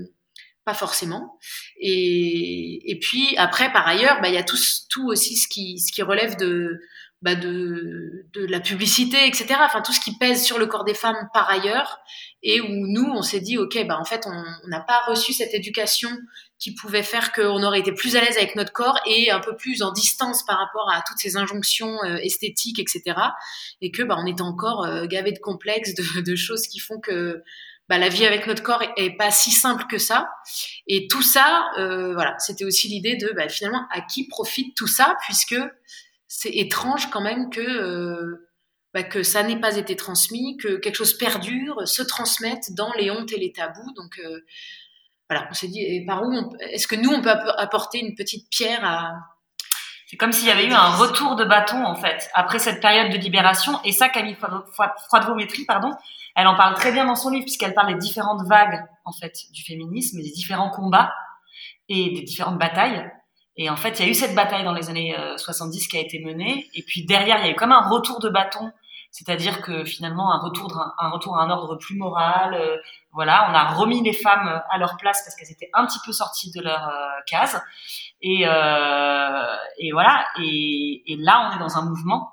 [0.68, 1.38] pas forcément.
[1.81, 4.59] Et, et puis après, par ailleurs, bah, il y a tout,
[4.90, 6.78] tout aussi ce qui, ce qui relève de,
[7.22, 9.54] bah de, de la publicité, etc.
[9.61, 12.00] Enfin, tout ce qui pèse sur le corps des femmes par ailleurs,
[12.42, 15.54] et où nous, on s'est dit, ok, bah en fait, on n'a pas reçu cette
[15.54, 16.11] éducation
[16.59, 19.57] qui pouvait faire qu'on aurait été plus à l'aise avec notre corps et un peu
[19.57, 23.18] plus en distance par rapport à toutes ces injonctions euh, esthétiques, etc.
[23.81, 27.42] Et que bah, on est encore euh, gavé de complexes, de, choses qui font que
[27.88, 30.31] bah, la vie avec notre corps est, pas si simple que ça.
[30.87, 34.87] Et tout ça, euh, voilà, c'était aussi l'idée de bah, finalement à qui profite tout
[34.87, 35.57] ça, puisque
[36.27, 38.48] c'est étrange quand même que euh,
[38.92, 43.11] bah, que ça n'ait pas été transmis, que quelque chose perdure, se transmette dans les
[43.11, 43.92] hontes et les tabous.
[43.96, 44.40] Donc euh,
[45.31, 48.48] voilà, on s'est dit, et par où est-ce que nous, on peut apporter une petite
[48.51, 49.12] pierre à...
[50.11, 53.12] C'est comme s'il y avait eu un retour de bâton, en fait, après cette période
[53.12, 53.79] de libération.
[53.85, 54.38] Et ça, Camille
[55.07, 55.90] Froidevométrie, pardon,
[56.35, 59.35] elle en parle très bien dans son livre, puisqu'elle parle des différentes vagues, en fait,
[59.53, 61.12] du féminisme, des différents combats
[61.90, 63.07] et des différentes batailles.
[63.59, 65.99] Et en fait, il y a eu cette bataille dans les années 70 euh, qui
[65.99, 66.71] a été menée.
[66.73, 68.73] Et puis derrière, il y a eu comme un retour de bâton
[69.11, 72.55] c'est-à-dire que finalement un retour, à un ordre plus moral.
[72.55, 72.77] Euh,
[73.12, 76.12] voilà, on a remis les femmes à leur place parce qu'elles étaient un petit peu
[76.12, 77.61] sorties de leur euh, case.
[78.21, 80.27] Et, euh, et voilà.
[80.40, 82.31] Et, là, on est dans un mouvement.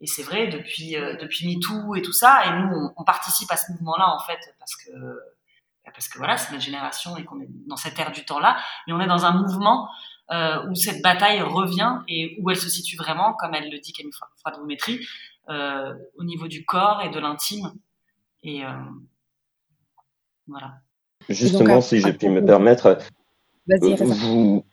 [0.00, 2.42] Et c'est vrai depuis euh, depuis MeToo et tout ça.
[2.46, 4.90] Et nous, on, participe à ce mouvement-là en fait parce que
[5.84, 8.56] parce que voilà, c'est notre génération et qu'on est dans cette ère du temps-là.
[8.86, 9.88] Mais on est dans un mouvement
[10.30, 14.12] où cette bataille revient et où elle se situe vraiment, comme elle le dit Camille
[14.40, 15.04] Fradoumetrie, euh,
[15.48, 17.72] au niveau du corps et de l'intime.
[18.44, 18.68] Et euh,
[20.46, 20.74] voilà.
[21.28, 22.98] Justement, si je puis me permettre,
[23.80, 24.64] vous,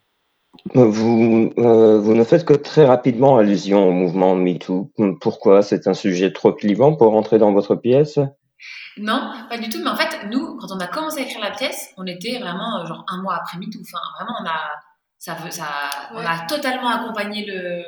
[0.73, 4.91] vous, euh, vous, ne faites que très rapidement allusion au mouvement MeToo.
[5.21, 8.19] Pourquoi C'est un sujet trop clivant pour rentrer dans votre pièce?
[8.97, 9.79] Non, pas du tout.
[9.81, 12.85] Mais en fait, nous, quand on a commencé à écrire la pièce, on était vraiment
[12.85, 13.79] genre un mois après MeToo.
[13.79, 14.69] Enfin, vraiment, on a,
[15.17, 15.65] ça, ça,
[16.13, 17.83] on a totalement accompagné le,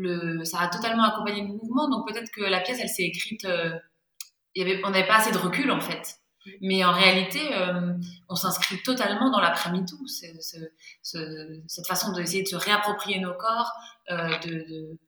[0.00, 1.88] le, ça a totalement accompagné le mouvement.
[1.88, 3.78] Donc peut-être que la pièce, elle s'est écrite, euh,
[4.54, 6.20] y avait, on n'avait pas assez de recul en fait.
[6.62, 7.92] Mais en réalité, euh,
[8.28, 10.06] on s'inscrit totalement dans l'après-MeToo.
[11.02, 13.72] cette façon d'essayer de se réapproprier nos corps,
[14.10, 14.98] euh, de, de,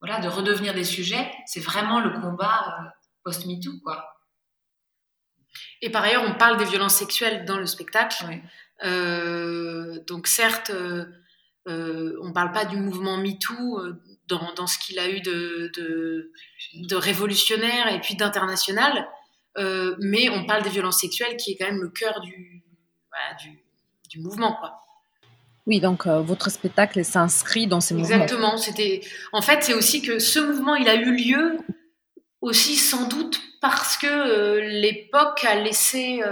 [0.00, 2.88] voilà, de redevenir des sujets, c'est vraiment le combat euh,
[3.24, 4.04] post-MeToo, quoi.
[5.80, 8.24] Et par ailleurs, on parle des violences sexuelles dans le spectacle.
[8.82, 10.70] donc certes,
[11.66, 13.80] on ne parle pas du mouvement MeToo
[14.30, 16.32] dans, dans, ce qu'il a eu de, de,
[16.74, 19.06] de, révolutionnaire et puis d'international,
[19.98, 22.62] mais on parle des violences sexuelles qui est quand même le cœur du,
[23.42, 23.58] du,
[24.08, 24.54] du mouvement.
[24.54, 24.80] Quoi.
[25.66, 28.22] Oui, donc euh, votre spectacle s'inscrit dans ces mouvements.
[28.22, 28.56] Exactement.
[29.32, 31.58] En fait, c'est aussi que ce mouvement, il a eu lieu
[32.40, 36.22] aussi sans doute parce que euh, l'époque a laissé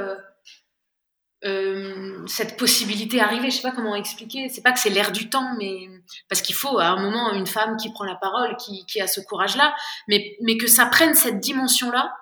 [1.44, 3.51] euh, cette possibilité arriver.
[3.51, 4.48] Je sais pas comment expliquer.
[4.48, 5.88] C'est pas que c'est l'air du temps, mais
[6.29, 9.07] parce qu'il faut à un moment une femme qui prend la parole, qui, qui a
[9.07, 9.74] ce courage-là,
[10.09, 12.12] mais, mais que ça prenne cette dimension-là.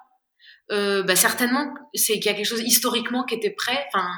[0.70, 3.86] bah certainement, c'est qu'il y a quelque chose historiquement qui était prêt.
[3.92, 4.08] Enfin,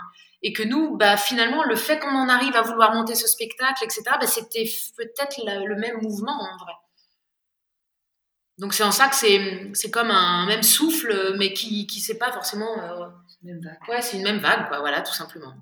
[0.42, 3.82] et que nous, bah, finalement, le fait qu'on en arrive à vouloir monter ce spectacle,
[3.84, 6.72] etc., bah, c'était peut-être le même mouvement en vrai.
[8.58, 12.18] Donc c'est en ça que c'est, c'est comme un même souffle, mais qui ne sait
[12.18, 12.78] pas forcément.
[12.82, 13.06] Euh,
[13.42, 13.78] même vague.
[13.88, 15.54] Ouais, c'est une même vague, quoi, voilà, tout simplement.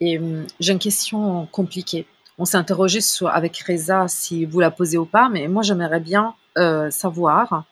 [0.00, 2.06] Et hum, j'ai une question compliquée.
[2.36, 6.00] On s'est interrogé sur, avec Reza si vous la posez ou pas, mais moi j'aimerais
[6.00, 7.64] bien euh, savoir,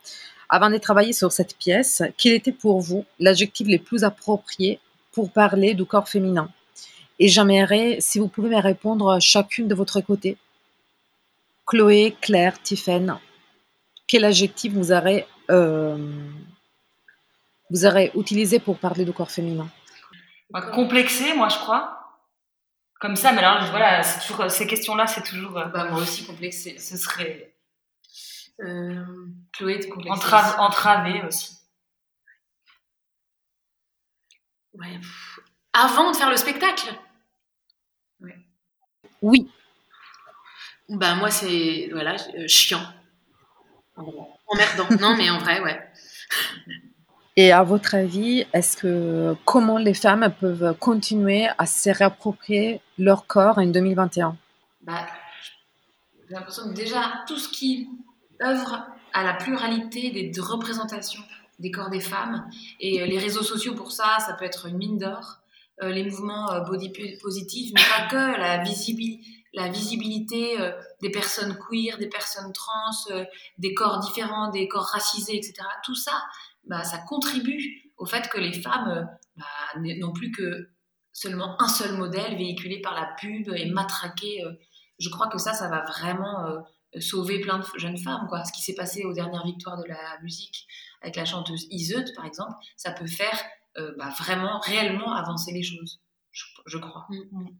[0.48, 4.80] avant de travailler sur cette pièce, quel était pour vous l'adjectif le plus approprié
[5.12, 6.50] pour parler du corps féminin?
[7.18, 10.36] Et j'aimerais, si vous pouvez me répondre chacune de votre côté.
[11.66, 13.18] Chloé, Claire, Tiffen,
[14.06, 15.96] quel adjectif vous aurez, euh,
[17.70, 19.68] vous aurez utilisé pour parler du corps féminin?
[20.50, 21.92] Bah, Complexé, moi je crois.
[23.00, 25.58] Comme ça, mais alors voilà, toujours, ces questions-là, c'est toujours.
[25.58, 26.78] Euh, bah, moi aussi complexé.
[26.78, 27.54] Ce serait.
[28.60, 29.04] Euh,
[29.52, 30.30] Chloé, complexé.
[30.58, 31.56] entravé aussi.
[35.72, 36.94] Avant de faire le spectacle?
[39.22, 39.50] Oui.
[40.88, 42.82] Ben moi c'est voilà euh, chiant.
[43.96, 44.88] Emmerdant.
[45.00, 45.80] non mais en vrai ouais.
[47.37, 53.26] Et à votre avis, est-ce que comment les femmes peuvent continuer à se réapproprier leur
[53.26, 54.37] corps en 2021
[54.82, 55.06] bah,
[56.28, 57.90] J'ai l'impression que déjà tout ce qui
[58.42, 61.22] œuvre à la pluralité des représentations
[61.59, 62.48] des corps des femmes.
[62.80, 65.38] Et euh, les réseaux sociaux, pour ça, ça peut être une mine d'or.
[65.82, 68.59] Euh, les mouvements euh, body positifs, mais pas que, la,
[69.56, 70.56] la visibilité
[71.02, 72.92] des personnes queer, des personnes trans,
[73.58, 75.54] des corps différents, des corps racisés, etc.
[75.84, 76.22] Tout ça,
[76.64, 79.44] bah, ça contribue au fait que les femmes bah,
[79.80, 80.68] n'ont plus que
[81.12, 84.44] seulement un seul modèle véhiculé par la pub et matraqué.
[84.98, 86.62] je crois que ça, ça va vraiment
[87.00, 88.26] sauver plein de jeunes femmes.
[88.28, 88.44] Quoi.
[88.44, 90.66] Ce qui s'est passé aux dernières victoires de la musique
[91.02, 93.38] avec la chanteuse Iseut, par exemple, ça peut faire
[93.78, 96.00] euh, bah, vraiment, réellement avancer les choses,
[96.32, 97.06] je, crois.
[97.10, 97.58] Mm, mm.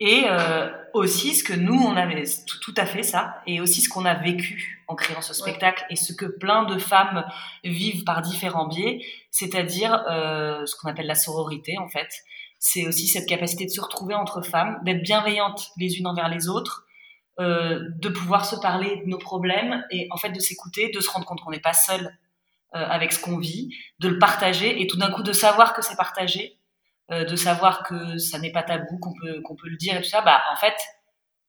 [0.00, 2.24] Et euh, aussi ce que nous, on avait
[2.60, 5.96] tout, à fait ça, et aussi ce qu'on a vécu en créant ce spectacle, et
[5.96, 7.24] ce que plein de femmes
[7.62, 9.00] vivent par différents biais,
[9.30, 12.08] c'est-à-dire euh, ce qu'on appelle la sororité, en fait.
[12.58, 16.48] C'est aussi cette capacité de se retrouver entre femmes, d'être bienveillantes les unes envers les
[16.48, 16.86] autres,
[17.40, 21.08] euh, de pouvoir se parler de nos problèmes et en fait de s'écouter, de se
[21.08, 22.18] rendre compte qu'on n'est pas seul
[22.74, 25.80] euh, avec ce qu'on vit, de le partager et tout d'un coup de savoir que
[25.80, 26.58] c'est partagé,
[27.12, 30.02] euh, de savoir que ça n'est pas tabou, qu'on peut, qu'on peut le dire et
[30.02, 30.74] tout ça, bah en fait,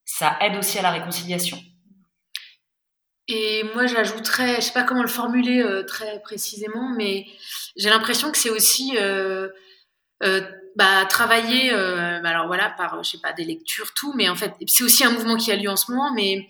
[0.05, 1.57] ça aide aussi à la réconciliation.
[3.27, 7.25] Et moi, j'ajouterais, je sais pas comment le formuler très précisément, mais
[7.77, 8.97] j'ai l'impression que c'est aussi
[10.75, 14.35] bah, travailler, euh, bah, alors voilà, par, je sais pas, des lectures, tout, mais en
[14.35, 16.47] fait, c'est aussi un mouvement qui a lieu en ce moment, mais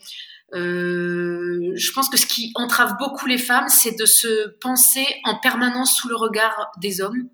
[1.73, 5.35] euh, je pense que ce qui entrave beaucoup les femmes, c'est de se penser en
[5.35, 7.29] permanence sous le regard des hommes,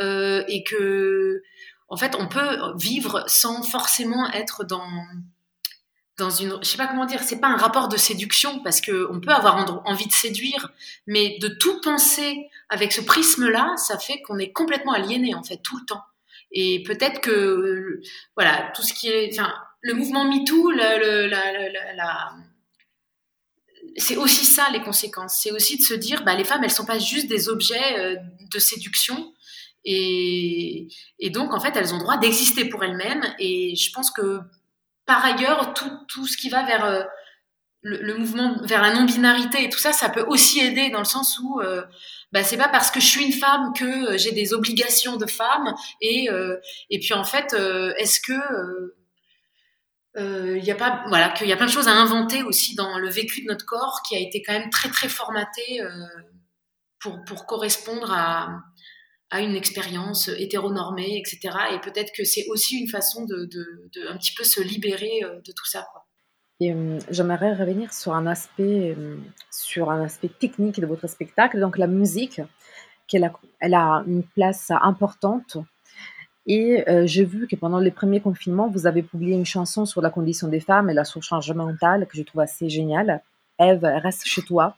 [0.00, 1.42] euh, et que,
[1.88, 4.88] en fait, on peut vivre sans forcément être dans
[6.16, 9.08] dans une, je sais pas comment dire, c'est pas un rapport de séduction parce que
[9.10, 10.70] on peut avoir envie de séduire,
[11.08, 15.56] mais de tout penser avec ce prisme-là, ça fait qu'on est complètement aliéné en fait
[15.56, 16.04] tout le temps.
[16.52, 18.00] Et peut-être que,
[18.36, 22.32] voilà, tout ce qui est, enfin, le mouvement MeToo, la,
[23.96, 25.38] c'est aussi ça les conséquences.
[25.40, 28.16] C'est aussi de se dire, bah, les femmes, elles sont pas juste des objets euh,
[28.52, 29.32] de séduction.
[29.84, 30.88] Et,
[31.30, 33.22] donc, en fait, elles ont droit d'exister pour elles-mêmes.
[33.38, 34.40] Et je pense que,
[35.06, 37.02] par ailleurs, tout, tout ce qui va vers euh,
[37.82, 41.38] le, mouvement, vers la non-binarité et tout ça, ça peut aussi aider dans le sens
[41.38, 41.82] où euh,
[42.32, 45.74] bah, c'est pas parce que je suis une femme que j'ai des obligations de femme
[46.00, 46.28] et
[46.90, 47.54] et puis en fait
[47.98, 48.32] est-ce que
[50.16, 52.98] il y a pas voilà qu'il y a plein de choses à inventer aussi dans
[52.98, 55.80] le vécu de notre corps qui a été quand même très très formaté
[57.00, 58.62] pour pour correspondre à
[59.30, 64.16] à une expérience hétéronormée etc et peut-être que c'est aussi une façon de, de, un
[64.16, 66.04] petit peu se libérer de tout ça quoi.
[66.62, 69.16] Euh, j'aimerais revenir sur un aspect, euh,
[69.50, 72.40] sur un aspect technique de votre spectacle, donc la musique.
[73.06, 75.58] qu'elle a, elle a une place importante.
[76.46, 80.02] Et euh, j'ai vu que pendant les premiers confinements, vous avez publié une chanson sur
[80.02, 83.22] la condition des femmes et la surcharge mentale que je trouve assez géniale.
[83.58, 84.76] Eve, reste chez toi.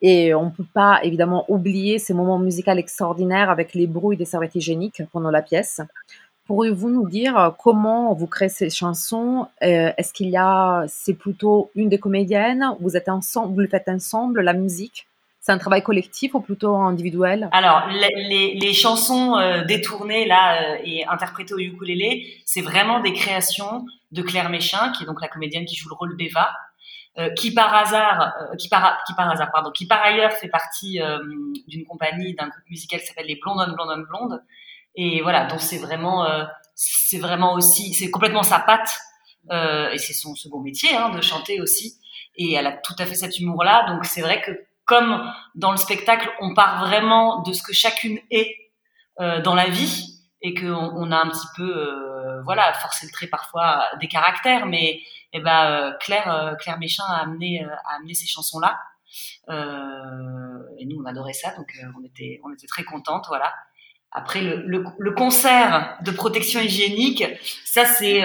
[0.00, 4.24] Et on ne peut pas évidemment oublier ces moments musicaux extraordinaires avec les bruits des
[4.24, 5.80] serviettes hygiéniques pendant la pièce.
[6.46, 9.48] Pourriez-vous nous dire comment vous créez ces chansons?
[9.62, 12.64] Euh, Est-ce qu'il y a, c'est plutôt une des comédiennes?
[12.80, 15.07] Vous êtes ensemble, vous le faites ensemble, la musique?
[15.48, 21.06] C'est un travail collectif ou plutôt individuel Alors, les, chansons euh, détournées là euh, et
[21.06, 25.64] interprétées au ukulélé, c'est vraiment des créations de Claire Méchin, qui est donc la comédienne
[25.64, 26.50] qui joue le rôle d'Eva,
[27.16, 31.00] euh, qui par hasard, qui par qui par hasard, pardon, qui par ailleurs fait partie
[31.66, 34.42] d'une compagnie, d'un groupe musical qui s'appelle les Blondes Blondes Blondes,
[34.96, 36.26] et voilà, donc c'est vraiment,
[36.74, 38.98] c'est vraiment aussi, c'est complètement sa patte,
[39.50, 41.98] et c'est son second métier hein, de chanter aussi,
[42.36, 45.76] et elle a tout à fait cet humour-là, donc c'est vrai que comme dans le
[45.76, 48.56] spectacle, on part vraiment de ce que chacune est
[49.20, 53.12] euh, dans la vie et qu'on on a un petit peu, euh, voilà, forcé le
[53.12, 55.00] trait parfois des caractères, mais
[55.34, 58.78] eh ben, euh, Claire, Claire Méchin a amené, a amené ces chansons-là.
[59.50, 63.52] et nous, on adorait ça, donc on, était, on était très contentes, voilà.
[64.10, 67.24] Après le, le, concert de protection hygiénique,
[67.66, 68.22] ça c'est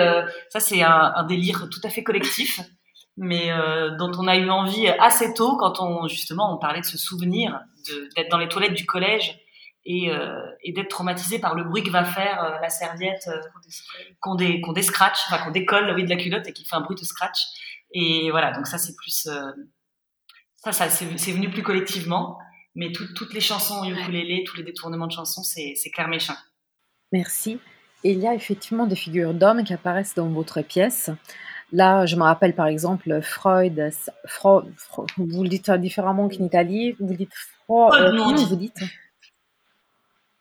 [0.49, 2.61] c'est un, un, délire tout à fait collectif
[3.17, 6.85] mais euh, dont on a eu envie assez tôt quand on justement on parlait de
[6.85, 7.59] ce souvenir
[8.15, 9.39] d'être dans les toilettes du collège
[9.85, 13.39] et, euh, et d'être traumatisé par le bruit que va faire euh, la serviette euh,
[14.19, 16.81] qu'on dé, qu'on scratch, enfin qu'on décolle oui, de la culotte et qui fait un
[16.81, 17.39] bruit de scratch.
[17.91, 19.27] Et voilà, donc ça c'est plus
[20.55, 22.39] ça, ça c'est venu plus collectivement,
[22.73, 26.35] mais toutes les chansons ukulélé, tous les détournements de chansons, c'est Claire Méchin.
[27.11, 27.59] Merci.
[28.03, 31.11] Et il y a effectivement des figures d'hommes qui apparaissent dans votre pièce.
[31.73, 33.89] Là, je me rappelle par exemple Freud,
[34.25, 34.65] Freud,
[35.17, 37.33] vous le dites différemment qu'en Italie, vous dites
[37.65, 38.79] Freud, euh, comment vous dites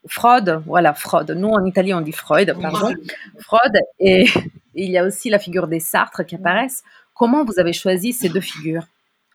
[0.07, 1.31] Freud, voilà, Freud.
[1.31, 2.93] Nous, en Italie, on dit Freud, pardon.
[3.39, 4.27] Freud, et
[4.75, 6.83] il y a aussi la figure des Sartres qui apparaissent.
[7.15, 8.85] Comment vous avez choisi ces deux figures?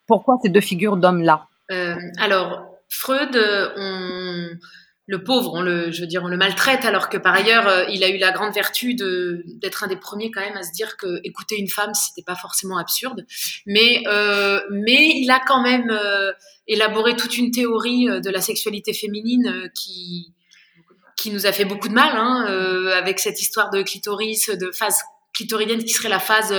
[0.06, 1.48] Pourquoi ces deux figures d'hommes-là?
[1.72, 3.36] Euh, Alors, Freud,
[3.78, 4.50] on
[5.08, 7.86] le pauvre, on le, je veux dire, on le maltraite, alors que par ailleurs, euh,
[7.90, 10.74] il a eu la grande vertu de d'être un des premiers quand même à se
[10.74, 13.26] dire que écouter une femme, c'était pas forcément absurde,
[13.66, 16.34] mais euh, mais il a quand même euh,
[16.68, 20.34] élaboré toute une théorie de la sexualité féminine qui
[21.16, 22.46] qui nous a fait beaucoup de mal, hein,
[22.94, 25.00] avec cette histoire de clitoris, de phase
[25.34, 26.54] clitoridienne qui serait la phase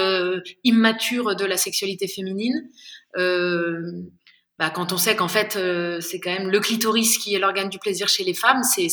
[0.64, 2.68] immature de la sexualité féminine.
[4.58, 7.68] Bah, quand on sait qu'en fait euh, c'est quand même le clitoris qui est l'organe
[7.68, 8.88] du plaisir chez les femmes, c'est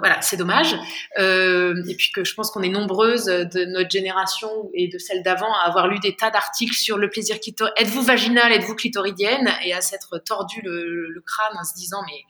[0.00, 0.76] voilà, c'est dommage.
[1.18, 5.22] Euh, et puis que je pense qu'on est nombreuses de notre génération et de celle
[5.22, 7.74] d'avant à avoir lu des tas d'articles sur le plaisir clitoridien.
[7.82, 9.50] Êtes-vous vaginale, êtes-vous clitoridienne?
[9.64, 12.22] Et à s'être tordu le, le, crâne en se disant mais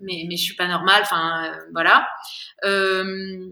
[0.00, 1.02] mais mais je suis pas normale.
[1.02, 2.08] Enfin euh, voilà.
[2.64, 3.46] Euh,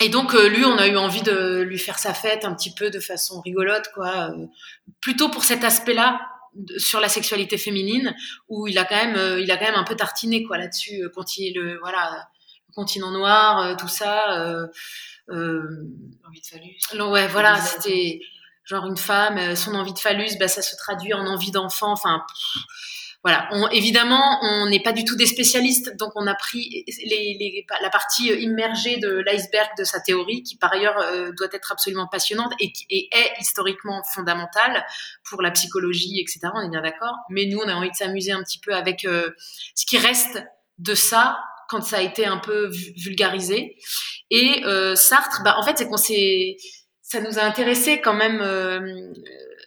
[0.00, 2.90] et donc lui, on a eu envie de lui faire sa fête un petit peu
[2.90, 4.32] de façon rigolote, quoi.
[5.00, 6.20] plutôt pour cet aspect-là
[6.76, 8.14] sur la sexualité féminine
[8.48, 11.02] où il a quand même euh, il a quand même un peu tartiné quoi là-dessus
[11.02, 12.28] euh, quand il le voilà
[12.74, 14.68] continent noir euh, tout ça
[15.30, 15.66] euh,
[16.26, 17.10] envie de phallus.
[17.10, 18.20] ouais voilà c'était
[18.64, 22.24] genre une femme son envie de phallus bah ça se traduit en envie d'enfant enfin
[23.24, 27.36] voilà, on, évidemment, on n'est pas du tout des spécialistes, donc on a pris les,
[27.40, 31.72] les, la partie immergée de l'iceberg de sa théorie, qui par ailleurs euh, doit être
[31.72, 34.84] absolument passionnante et, et, est historiquement fondamentale
[35.26, 36.40] pour la psychologie, etc.
[36.54, 37.16] On est bien d'accord.
[37.30, 39.30] Mais nous, on a envie de s'amuser un petit peu avec euh,
[39.74, 40.44] ce qui reste
[40.76, 41.38] de ça
[41.70, 42.68] quand ça a été un peu
[42.98, 43.78] vulgarisé.
[44.30, 46.58] Et euh, Sartre, bah, en fait, c'est qu'on s'est,
[47.00, 48.42] ça nous a intéressé quand même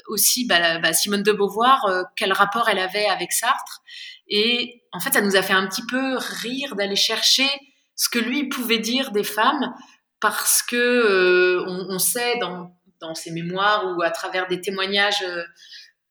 [0.07, 3.81] aussi bah, bah, Simone de Beauvoir, euh, quel rapport elle avait avec Sartre.
[4.27, 7.47] Et en fait, ça nous a fait un petit peu rire d'aller chercher
[7.95, 9.73] ce que lui pouvait dire des femmes,
[10.19, 15.43] parce que euh, on, sait dans, dans ses mémoires ou à travers des témoignages euh,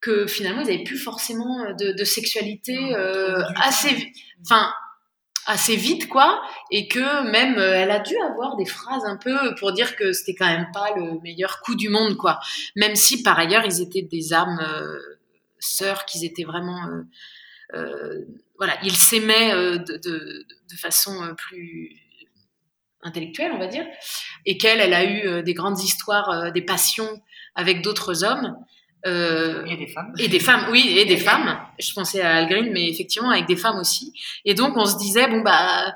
[0.01, 2.95] que finalement ils n'avaient plus forcément de, de sexualité
[3.57, 4.73] assez, enfin
[5.47, 9.55] assez vite quoi et que même euh, elle a dû avoir des phrases un peu
[9.55, 12.41] pour dire que c'était quand même pas le meilleur coup du monde quoi.
[12.75, 14.99] Même si par ailleurs ils étaient des âmes euh,
[15.59, 16.81] sœurs qu'ils étaient vraiment
[17.75, 18.25] euh,
[18.59, 21.97] voilà ils s'aimaient de, de, de, façon plus
[23.03, 23.87] intellectuelle on va dire
[24.45, 27.23] et qu'elle elle a eu des grandes histoires des passions
[27.55, 28.57] avec d'autres hommes
[29.07, 30.13] euh, et des femmes.
[30.19, 31.59] Et des femmes, oui, et des femmes.
[31.79, 34.13] Je pensais à Algreen, mais effectivement avec des femmes aussi.
[34.45, 35.95] Et donc on se disait bon bah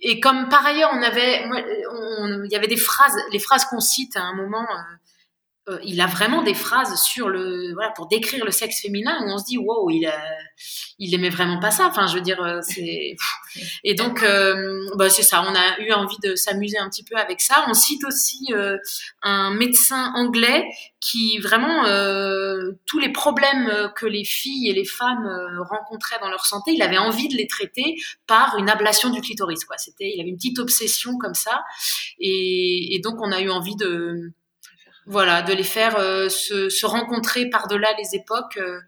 [0.00, 4.16] et comme par ailleurs on avait, il y avait des phrases, les phrases qu'on cite
[4.16, 4.62] à un moment.
[4.62, 4.96] Euh,
[5.68, 9.30] euh, il a vraiment des phrases sur le voilà pour décrire le sexe féminin où
[9.30, 10.18] on se dit wow il a,
[10.98, 11.86] il aimait vraiment pas ça.
[11.86, 13.16] Enfin je veux dire euh, c'est
[13.84, 15.44] et donc euh, bah, c'est ça.
[15.46, 17.64] On a eu envie de s'amuser un petit peu avec ça.
[17.68, 18.46] On cite aussi
[19.22, 20.64] un médecin anglais
[21.00, 21.84] qui vraiment
[22.86, 25.28] tous les problèmes que les filles et les femmes
[25.70, 27.96] rencontraient dans leur santé il avait envie de les traiter
[28.26, 29.76] par une ablation du clitoris quoi.
[29.76, 31.62] C'était il avait une petite obsession comme ça.
[32.20, 34.32] Et donc on a eu envie de
[35.08, 38.78] voilà, de les faire euh, se, rencontrer par-delà les époques euh,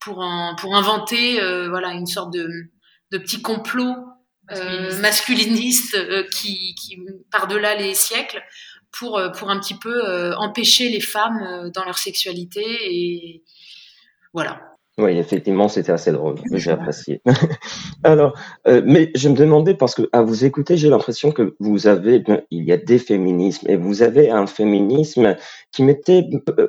[0.00, 0.24] pour,
[0.58, 2.48] pour inventer euh, voilà, une sorte de,
[3.12, 3.94] de petit complot
[5.00, 5.96] masculiniste,
[6.30, 6.98] qui, qui
[7.30, 8.42] par-delà les siècles
[8.90, 13.42] pour, pour un petit peu empêcher les femmes dans leur sexualité et
[14.34, 14.71] voilà.
[14.98, 16.36] Oui, effectivement, c'était assez drôle.
[16.52, 17.22] J'ai apprécié.
[18.04, 18.34] Alors,
[18.66, 22.22] euh, mais je me demandais, parce que à vous écouter, j'ai l'impression que vous avez,
[22.50, 25.36] il y a des féminismes, et vous avez un féminisme
[25.72, 26.28] qui m'était
[26.58, 26.68] euh,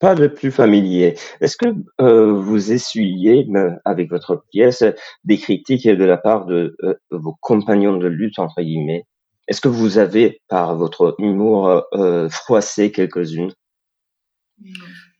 [0.00, 1.14] pas le plus familier.
[1.40, 1.68] Est-ce que
[2.00, 3.46] euh, vous essuyez,
[3.84, 4.82] avec votre pièce,
[5.22, 6.76] des critiques de la part de
[7.12, 9.04] vos compagnons de lutte, entre guillemets?
[9.46, 11.84] Est-ce que vous avez, par votre humour,
[12.30, 13.52] froissé quelques-unes?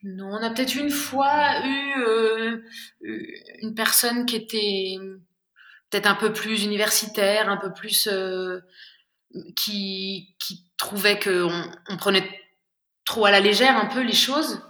[0.03, 2.63] Non, on a peut-être une fois eu euh,
[3.01, 4.97] une personne qui était
[5.91, 8.61] peut-être un peu plus universitaire, un peu plus euh,
[9.57, 12.29] qui, qui trouvait qu'on on prenait
[13.05, 14.63] trop à la légère un peu les choses.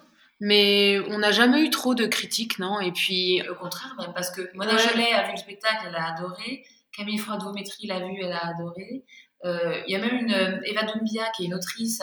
[0.43, 4.31] Mais on n'a jamais eu trop de critiques, non Et puis au contraire, même parce
[4.31, 5.13] que Mona ouais.
[5.13, 6.65] a vu le spectacle, elle a adoré.
[6.97, 9.05] Camille Froidot-Métry l'a vu, elle a adoré.
[9.45, 12.03] Euh, il y a même une Eva Doumbia qui est une autrice,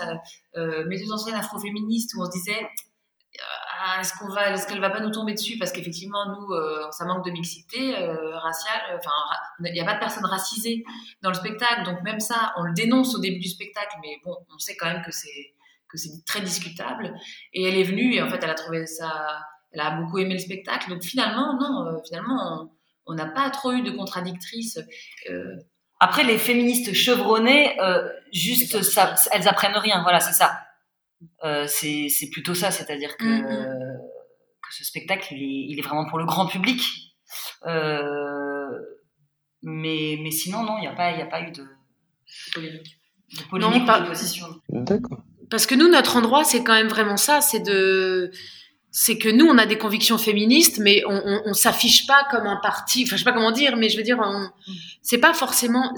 [0.55, 2.67] euh, metteuse en scène afroféministe, où on se disait
[3.79, 5.57] ah, est-ce qu'on va, est-ce qu'elle va pas nous tomber dessus?
[5.57, 8.81] Parce qu'effectivement nous, euh, ça manque de mixité euh, raciale.
[8.95, 9.11] Enfin,
[9.65, 10.83] il n'y a pas de personnes racisées
[11.21, 14.35] dans le spectacle, donc même ça, on le dénonce au début du spectacle, mais bon,
[14.53, 15.53] on sait quand même que c'est
[15.89, 17.13] que c'est très discutable.
[17.53, 19.39] Et elle est venue et en fait, elle a trouvé ça,
[19.71, 20.89] elle a beaucoup aimé le spectacle.
[20.89, 22.69] Donc finalement, non, euh, finalement,
[23.05, 24.79] on n'a pas trop eu de contradictrices.
[25.99, 27.77] Après, les féministes chevronnées,
[28.31, 30.01] juste, ça, elles apprennent rien.
[30.03, 30.59] Voilà, c'est ça.
[31.43, 33.99] Euh, c'est plutôt ça, c'est-à-dire que, mm, mm.
[34.61, 36.81] que, ce spectacle, il est, vraiment pour le grand public.
[37.65, 38.69] Euh,
[39.63, 41.65] mais, mais sinon, non, il n'y a, pas, a pas eu de,
[42.53, 42.99] polémique.
[43.37, 44.47] De polémique pas, de position.
[45.49, 48.31] Parce que nous, notre endroit, c'est quand même vraiment ça, c'est de
[48.91, 52.47] c'est que nous, on a des convictions féministes, mais on, on, on s'affiche pas comme
[52.47, 53.03] un parti.
[53.03, 54.19] Enfin, je sais pas comment dire, mais je veux dire,
[55.01, 55.93] c'est pas forcément.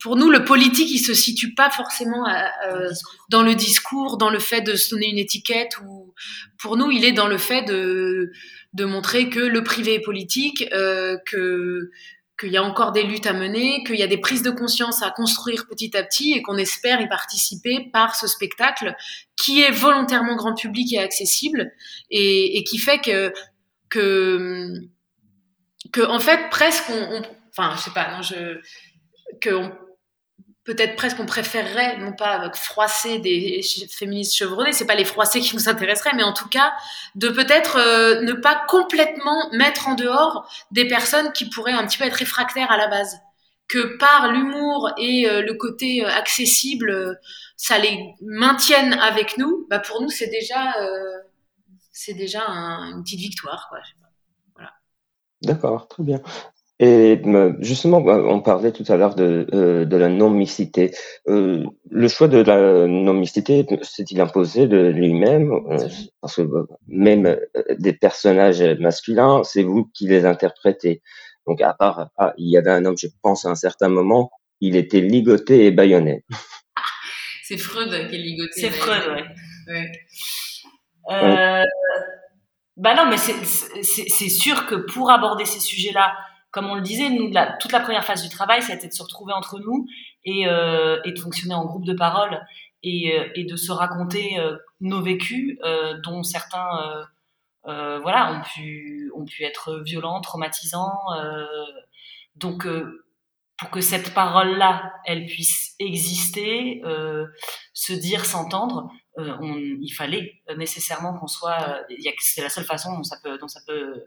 [0.00, 2.88] pour nous, le politique, il se situe pas forcément euh,
[3.28, 5.78] dans le discours, dans le fait de se donner une étiquette.
[5.84, 6.14] Ou
[6.58, 8.32] pour nous, il est dans le fait de
[8.72, 11.90] de montrer que le privé est politique, euh, que
[12.38, 15.02] qu'il y a encore des luttes à mener, qu'il y a des prises de conscience
[15.02, 18.94] à construire petit à petit et qu'on espère y participer par ce spectacle
[19.36, 21.72] qui est volontairement grand public et accessible
[22.10, 23.32] et, qui fait que
[23.88, 24.72] que
[25.92, 28.60] que en fait presque on, enfin je sais pas non je
[29.40, 29.70] que
[30.64, 33.60] peut-être presque on préférerait non pas froisser des
[33.90, 36.72] féministes chevronnés, c'est pas les froisser qui nous intéresseraient, mais en tout cas
[37.14, 41.98] de peut-être euh, ne pas complètement mettre en dehors des personnes qui pourraient un petit
[41.98, 43.18] peu être réfractaires à la base,
[43.68, 47.18] que par l'humour et euh, le côté euh, accessible,
[47.56, 49.66] ça les maintienne avec nous.
[49.68, 50.74] Bah pour nous c'est déjà
[51.90, 53.78] c'est déjà une petite victoire quoi.
[54.54, 54.72] Voilà.
[55.42, 56.22] D'accord, très bien.
[56.84, 57.22] Et
[57.60, 60.90] justement, bah, on parlait tout à l'heure de, euh, de la non-mixité.
[61.28, 65.88] Euh, le choix de la non-mixité s'est-il imposé de lui-même euh,
[66.20, 66.42] Parce que
[66.88, 67.38] même
[67.78, 71.02] des personnages masculins, c'est vous qui les interprétez.
[71.46, 74.32] Donc à part, ah, il y avait un homme, je pense à un certain moment,
[74.60, 76.24] il était ligoté et baïonné.
[77.44, 78.60] C'est Freud qui est ligoté.
[78.60, 79.02] C'est Freud,
[79.68, 79.92] ouais.
[81.08, 81.64] ouais.
[82.76, 86.14] Bah non, mais c'est sûr que pour aborder ces sujets-là,
[86.52, 87.08] comme on le disait,
[87.60, 89.86] toute la première phase du travail, ça a été de se retrouver entre nous
[90.24, 92.46] et, euh, et de fonctionner en groupe de parole
[92.82, 97.06] et, euh, et de se raconter euh, nos vécus, euh, dont certains,
[97.66, 100.98] euh, voilà, ont pu, ont pu être violents, traumatisants.
[102.36, 102.66] donc,
[103.58, 106.82] pour que cette parole-là, elle puisse exister,
[107.72, 111.84] se dire, s'entendre, on, il fallait nécessairement qu'on soit.
[112.18, 114.04] C'est la seule façon dont ça peut, dont ça peut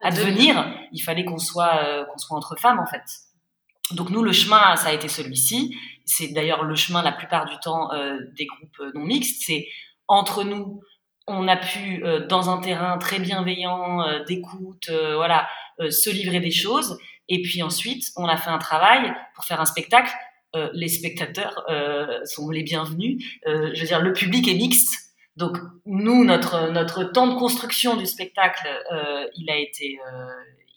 [0.00, 3.02] advenir, il fallait qu'on soit, euh, qu'on soit entre femmes en fait.
[3.92, 5.76] Donc nous, le chemin, ça a été celui-ci.
[6.04, 9.42] C'est d'ailleurs le chemin la plupart du temps euh, des groupes euh, non mixtes.
[9.44, 9.66] C'est
[10.08, 10.80] entre nous,
[11.26, 15.48] on a pu, dans un terrain très bienveillant, d'écoute, voilà,
[15.78, 16.98] se livrer des choses.
[17.28, 20.10] Et puis ensuite, on a fait un travail pour faire un spectacle.
[20.72, 21.64] les spectateurs
[22.24, 23.24] sont les bienvenus.
[23.46, 25.09] je veux dire, le public est mixte.
[25.40, 30.28] Donc nous, notre notre temps de construction du spectacle, euh, il a été euh,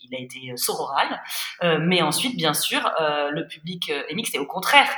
[0.04, 1.22] il a été sororal,
[1.64, 4.36] euh, mais ensuite, bien sûr, le public est mixte.
[4.36, 4.90] Et au contraire,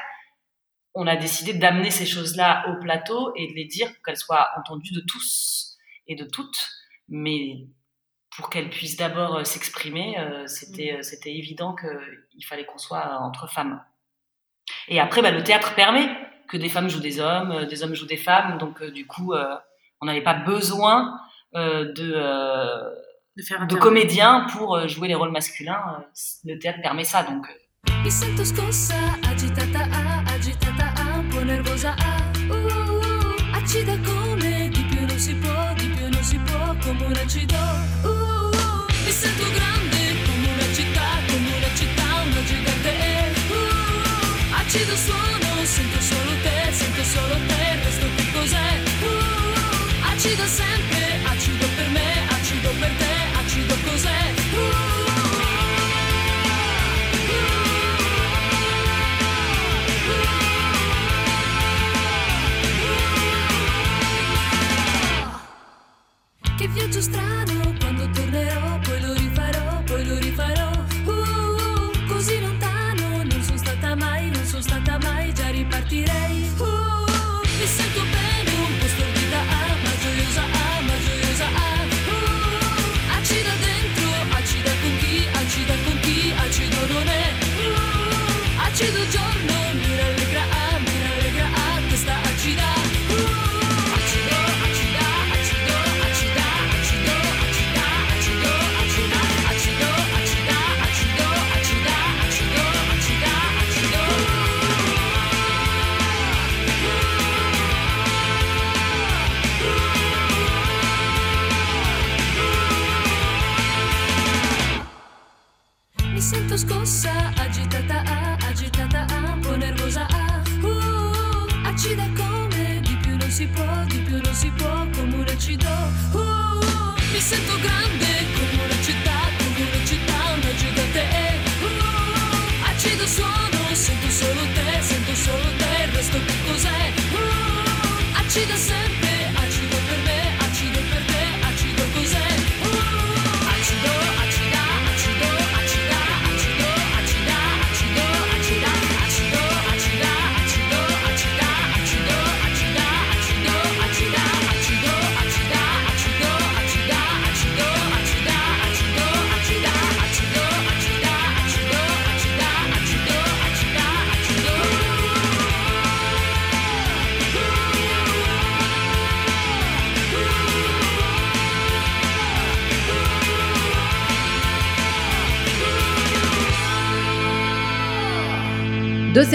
[0.93, 4.49] on a décidé d'amener ces choses-là au plateau et de les dire pour qu'elles soient
[4.57, 6.70] entendues de tous et de toutes,
[7.07, 7.68] mais
[8.36, 13.84] pour qu'elles puissent d'abord s'exprimer, c'était c'était évident qu'il fallait qu'on soit entre femmes.
[14.89, 16.09] Et après, bah, le théâtre permet
[16.48, 18.58] que des femmes jouent des hommes, euh, des hommes jouent des femmes.
[18.58, 19.56] Donc, euh, du coup, euh,
[20.02, 21.20] on n'avait pas besoin
[21.54, 21.93] de,
[23.38, 26.04] de, comédiens pour jouer les rôles masculins.
[26.43, 27.48] Le théâtre permet ça, donc.
[45.66, 48.80] Sento solo te, sento solo te, questo che cos'è?
[49.01, 54.34] Uh, acido sempre, acido per me, acido per te, acido cos'è?
[66.57, 67.55] Che viaggio strano,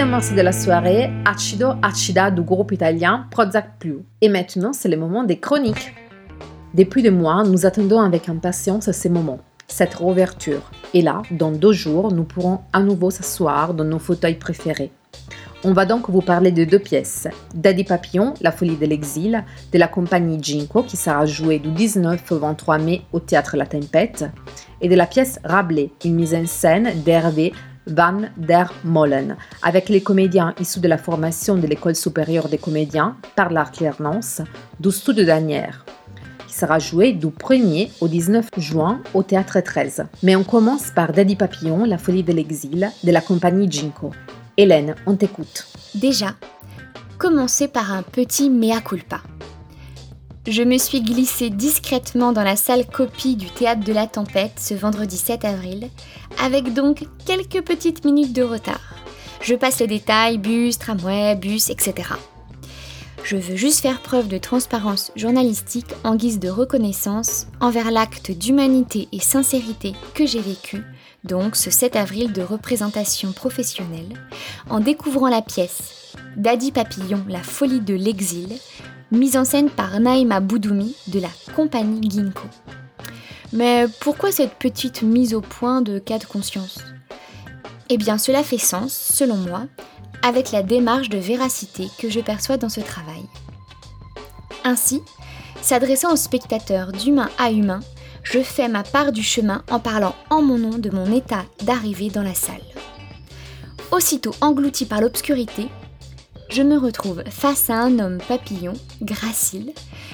[0.01, 3.99] Deuxième morceau de la soirée, Acido Acida du groupe italien Prozac Plus.
[4.23, 5.95] Et maintenant, c'est le moment des chroniques.
[6.73, 10.71] Depuis des mois, nous attendons avec impatience ces moments, cette réouverture.
[10.95, 14.91] Et là, dans deux jours, nous pourrons à nouveau s'asseoir dans nos fauteuils préférés.
[15.65, 17.29] On va donc vous parler de deux pièces.
[17.55, 22.33] Daddy Papillon, La folie de l'exil, de la compagnie Ginko, qui sera jouée du 19
[22.33, 24.25] au 23 mai au théâtre La Tempête,
[24.81, 27.53] et de la pièce Rabelais, une mise en scène d'Hervé
[27.91, 33.17] Van der Molen, avec les comédiens issus de la formation de l'École supérieure des comédiens
[33.37, 34.43] par l'alternance
[34.79, 35.85] du studio d'Anières,
[36.47, 40.05] qui sera joué du 1er au 19 juin au Théâtre 13.
[40.23, 44.13] Mais on commence par Daddy Papillon, La folie de l'exil, de la compagnie Ginko.
[44.57, 45.67] Hélène, on t'écoute.
[45.95, 46.35] Déjà,
[47.19, 49.21] commencer par un petit mea culpa.
[50.47, 54.73] Je me suis glissée discrètement dans la salle copie du Théâtre de la Tempête ce
[54.73, 55.91] vendredi 7 avril,
[56.43, 58.95] avec donc quelques petites minutes de retard.
[59.43, 62.09] Je passe les détails, bus, tramway, bus, etc.
[63.23, 69.09] Je veux juste faire preuve de transparence journalistique en guise de reconnaissance envers l'acte d'humanité
[69.13, 70.83] et sincérité que j'ai vécu,
[71.23, 74.15] donc ce 7 avril de représentation professionnelle,
[74.71, 78.49] en découvrant la pièce Daddy Papillon, la folie de l'exil,
[79.11, 82.43] mise en scène par Naïma Boudoumi de la compagnie Ginkgo.
[83.53, 86.79] Mais pourquoi cette petite mise au point de cas de conscience?
[87.89, 89.63] Eh bien cela fait sens, selon moi,
[90.23, 93.23] avec la démarche de véracité que je perçois dans ce travail.
[94.65, 95.03] Ainsi,
[95.63, 97.81] s'adressant aux spectateurs d'humain à humain,
[98.23, 102.11] je fais ma part du chemin en parlant en mon nom de mon état d'arrivée
[102.11, 102.61] dans la salle.
[103.91, 105.69] Aussitôt englouti par l'obscurité,
[106.51, 109.73] je me retrouve face à un homme papillon, gracile,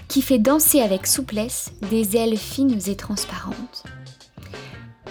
[0.09, 3.85] qui fait danser avec souplesse des ailes fines et transparentes.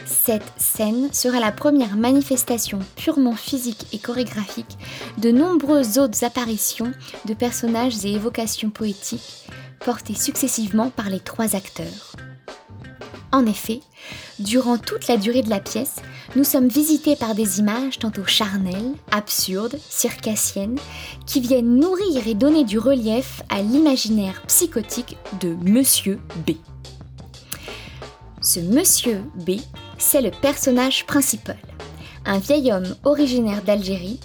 [0.06, 4.78] Cette scène sera la première manifestation purement physique et chorégraphique
[5.18, 6.92] de nombreuses autres apparitions
[7.26, 9.48] de personnages et évocations poétiques
[9.80, 12.16] portées successivement par les trois acteurs.
[13.32, 13.82] En effet,
[14.40, 15.96] durant toute la durée de la pièce,
[16.36, 20.78] nous sommes visités par des images tantôt charnelles, absurdes, circassiennes,
[21.26, 26.52] qui viennent nourrir et donner du relief à l'imaginaire psychotique de Monsieur B.
[28.42, 29.52] Ce Monsieur B,
[29.98, 31.58] c'est le personnage principal,
[32.26, 34.20] un vieil homme originaire d'Algérie,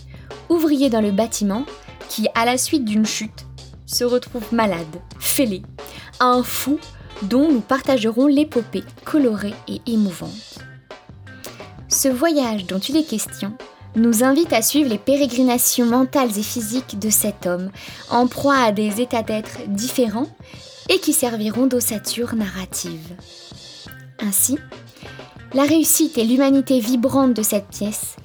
[0.48, 1.64] ouvrier dans le bâtiment,
[2.08, 3.46] qui, à la suite d'une chute,
[3.86, 5.62] se retrouve malade, fêlé,
[6.18, 6.78] un fou
[7.22, 10.58] dont nous partagerons l'épopée colorée et émouvante.
[11.88, 13.52] Ce voyage dont il est question
[13.96, 17.70] nous invite à suivre les pérégrinations mentales et physiques de cet homme,
[18.10, 20.28] en proie à des états d'être différents
[20.88, 23.14] et qui serviront d'ossature narrative.
[24.20, 24.58] Ainsi,
[25.52, 28.16] la réussite et l'humanité vibrante de cette pièce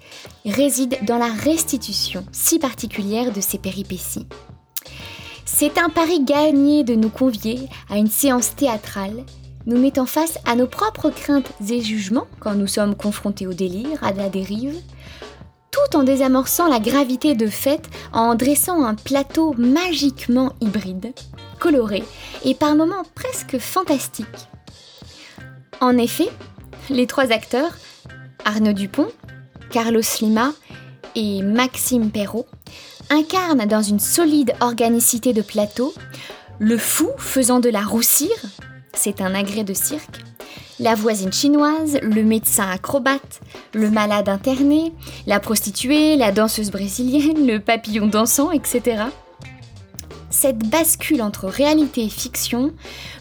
[0.45, 4.27] résident dans la restitution si particulière de ces péripéties.
[5.57, 9.23] C'est un pari gagné de nous convier à une séance théâtrale
[9.65, 14.03] nous mettant face à nos propres craintes et jugements quand nous sommes confrontés au délire,
[14.03, 14.75] à la dérive,
[15.71, 21.13] tout en désamorçant la gravité de fait en dressant un plateau magiquement hybride,
[21.57, 22.03] coloré
[22.43, 24.49] et par moments presque fantastique.
[25.79, 26.27] En effet,
[26.89, 27.77] les trois acteurs,
[28.43, 29.07] Arnaud Dupont,
[29.69, 30.51] Carlos Lima
[31.15, 32.45] et Maxime Perrault,
[33.09, 35.93] incarnent dans une solide organicité de plateau
[36.59, 38.45] le fou faisant de la roussire,
[38.93, 40.21] c'est un agrès de cirque,
[40.79, 43.41] la voisine chinoise, le médecin acrobate,
[43.73, 44.93] le malade interné,
[45.25, 49.03] la prostituée, la danseuse brésilienne, le papillon dansant, etc.
[50.29, 52.73] Cette bascule entre réalité et fiction,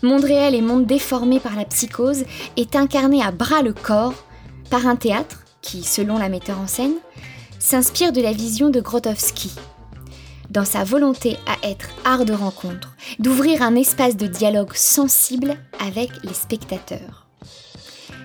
[0.02, 2.24] monde réel et monde déformé par la psychose,
[2.56, 4.14] est incarnée à bras le corps
[4.70, 6.94] par un théâtre qui, selon la metteur en scène,
[7.60, 9.52] s'inspire de la vision de Grotowski,
[10.54, 16.10] dans sa volonté à être art de rencontre, d'ouvrir un espace de dialogue sensible avec
[16.22, 17.26] les spectateurs.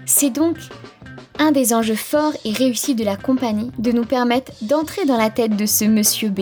[0.06, 0.56] C'est donc
[1.40, 5.32] un des enjeux forts et réussis de la compagnie de nous permettre d'entrer dans la
[5.32, 6.42] tête de ce monsieur B,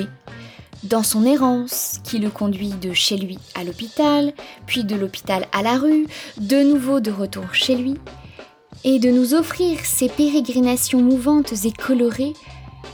[0.83, 4.33] dans son errance qui le conduit de chez lui à l'hôpital,
[4.65, 6.05] puis de l'hôpital à la rue,
[6.37, 7.95] de nouveau de retour chez lui,
[8.83, 12.33] et de nous offrir ces pérégrinations mouvantes et colorées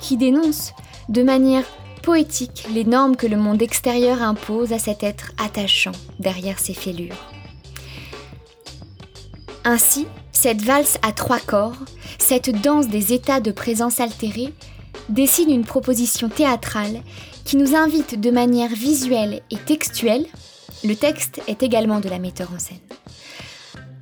[0.02, 0.74] qui dénoncent
[1.10, 1.66] de manière
[2.04, 7.32] poétique les normes que le monde extérieur impose à cet être attachant derrière ses fêlures.
[9.64, 11.78] Ainsi, cette valse à trois corps,
[12.20, 14.54] cette danse des états de présence altérée,
[15.10, 17.02] dessine une proposition théâtrale
[17.46, 20.26] qui nous invite de manière visuelle et textuelle,
[20.84, 22.78] le texte est également de la metteur en scène,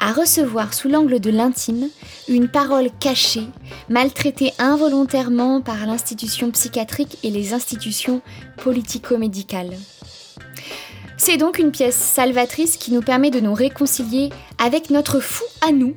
[0.02, 1.88] à recevoir sous l'angle de l'intime
[2.28, 3.48] une parole cachée,
[3.88, 8.22] maltraitée involontairement par l'institution psychiatrique et les institutions
[8.58, 9.78] politico-médicales.
[11.18, 15.72] C'est donc une pièce salvatrice qui nous permet de nous réconcilier avec notre fou à
[15.72, 15.96] nous,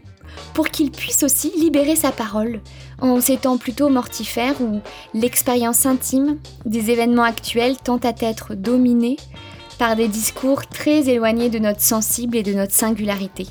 [0.52, 2.60] pour qu'il puisse aussi libérer sa parole,
[3.00, 4.80] en ces temps plutôt mortifères où
[5.14, 9.16] l'expérience intime des événements actuels tend à être dominée
[9.78, 13.46] par des discours très éloignés de notre sensible et de notre singularité.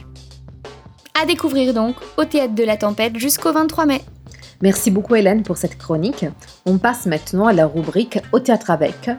[1.22, 4.02] À découvrir donc au Théâtre de la Tempête jusqu'au 23 mai.
[4.62, 6.26] Merci beaucoup Hélène pour cette chronique.
[6.66, 9.10] On passe maintenant à la rubrique Au théâtre avec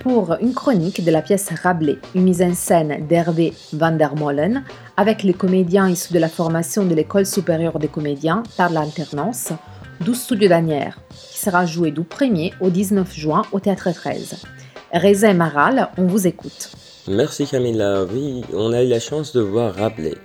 [0.00, 4.62] pour une chronique de la pièce Rabelais, une mise en scène d'Hervé van der Molen
[4.96, 9.48] avec les comédiens issus de la formation de l'École supérieure des comédiens par l'alternance
[10.00, 10.98] 12 Studio d'Anières,
[11.32, 14.36] qui sera joué du 1er au 19 juin au Théâtre 13.
[14.94, 16.70] Reza et Maral, on vous écoute.
[17.08, 18.04] Merci Camilla.
[18.04, 20.16] Oui, on a eu la chance de voir Rabelais.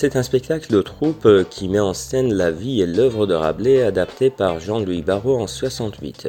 [0.00, 3.82] C'est un spectacle de troupe qui met en scène la vie et l'œuvre de Rabelais
[3.82, 6.26] adapté par Jean-Louis Barrault en 68.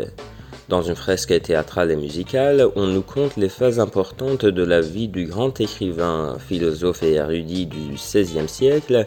[0.68, 5.08] Dans une fresque théâtrale et musicale, on nous conte les phases importantes de la vie
[5.08, 9.06] du grand écrivain, philosophe et érudit du XVIe siècle,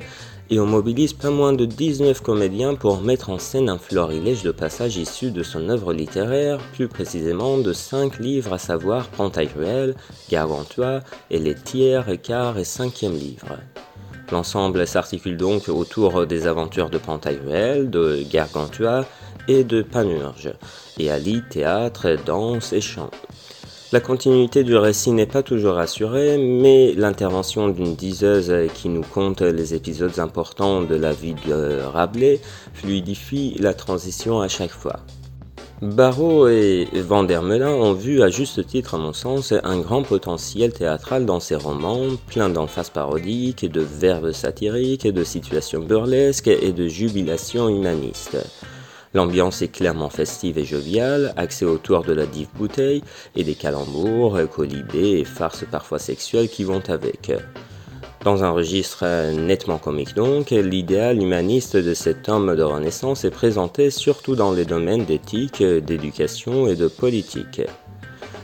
[0.49, 4.51] et on mobilise pas moins de 19 comédiens pour mettre en scène un florilège de
[4.51, 9.95] passages issus de son œuvre littéraire, plus précisément de cinq livres à savoir Pantagruel,
[10.31, 11.01] Gargantua
[11.31, 13.59] et les tiers, quart et cinquième livres.
[14.33, 19.05] L'ensemble s'articule donc autour des aventures de Pantagruel, de Gargantua
[19.49, 20.53] et de Panurge,
[20.99, 23.11] et allie théâtre, danse et chant.
[23.93, 29.43] La continuité du récit n'est pas toujours assurée, mais l'intervention d'une diseuse qui nous conte
[29.43, 32.41] les épisodes importants de la vie de Rabelais
[32.73, 34.97] fluidifie la transition à chaque fois.
[35.85, 40.03] Barrault et Van der Melin ont vu, à juste titre à mon sens, un grand
[40.03, 46.73] potentiel théâtral dans ses romans, plein d'emphases parodiques, de verbes satiriques, de situations burlesques et
[46.73, 48.39] de jubilations humanistes.
[49.13, 53.03] L'ambiance est clairement festive et joviale, axée autour de la dive bouteille
[53.37, 57.31] et des calembours, colibés et farces parfois sexuelles qui vont avec.
[58.25, 63.91] Dans un registre nettement comique donc, l'idéal humaniste de cet homme de Renaissance est présenté
[63.91, 67.61] surtout dans les domaines d'éthique, d'éducation et de politique.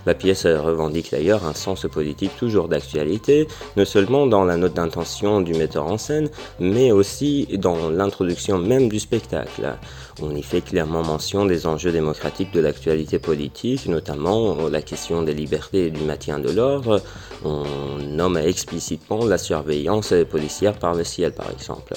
[0.07, 3.47] La pièce revendique d'ailleurs un sens politique toujours d'actualité,
[3.77, 6.29] non seulement dans la note d'intention du metteur en scène,
[6.59, 9.75] mais aussi dans l'introduction même du spectacle.
[10.23, 15.35] On y fait clairement mention des enjeux démocratiques de l'actualité politique, notamment la question des
[15.35, 17.03] libertés et du maintien de l'ordre.
[17.45, 17.65] On
[18.03, 21.95] nomme explicitement la surveillance policière par le ciel, par exemple.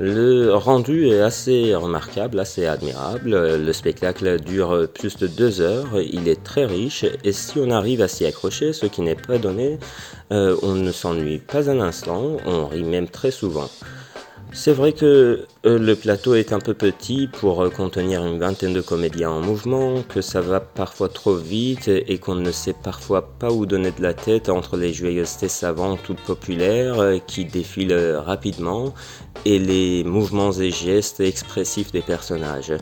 [0.00, 3.30] Le rendu est assez remarquable, assez admirable.
[3.56, 8.00] Le spectacle dure plus de deux heures, il est très riche et si on arrive
[8.00, 9.78] à s'y accrocher, ce qui n'est pas donné,
[10.30, 13.68] euh, on ne s'ennuie pas un instant, on rit même très souvent.
[14.52, 18.72] C'est vrai que euh, le plateau est un peu petit pour euh, contenir une vingtaine
[18.72, 23.28] de comédiens en mouvement, que ça va parfois trop vite et qu'on ne sait parfois
[23.38, 28.16] pas où donner de la tête entre les joyeusetés savantes toutes populaires euh, qui défilent
[28.24, 28.94] rapidement
[29.44, 32.72] et les mouvements et gestes expressifs des personnages.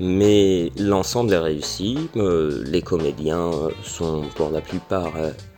[0.00, 3.50] Mais l'ensemble est réussi, les comédiens
[3.82, 5.12] sont pour la plupart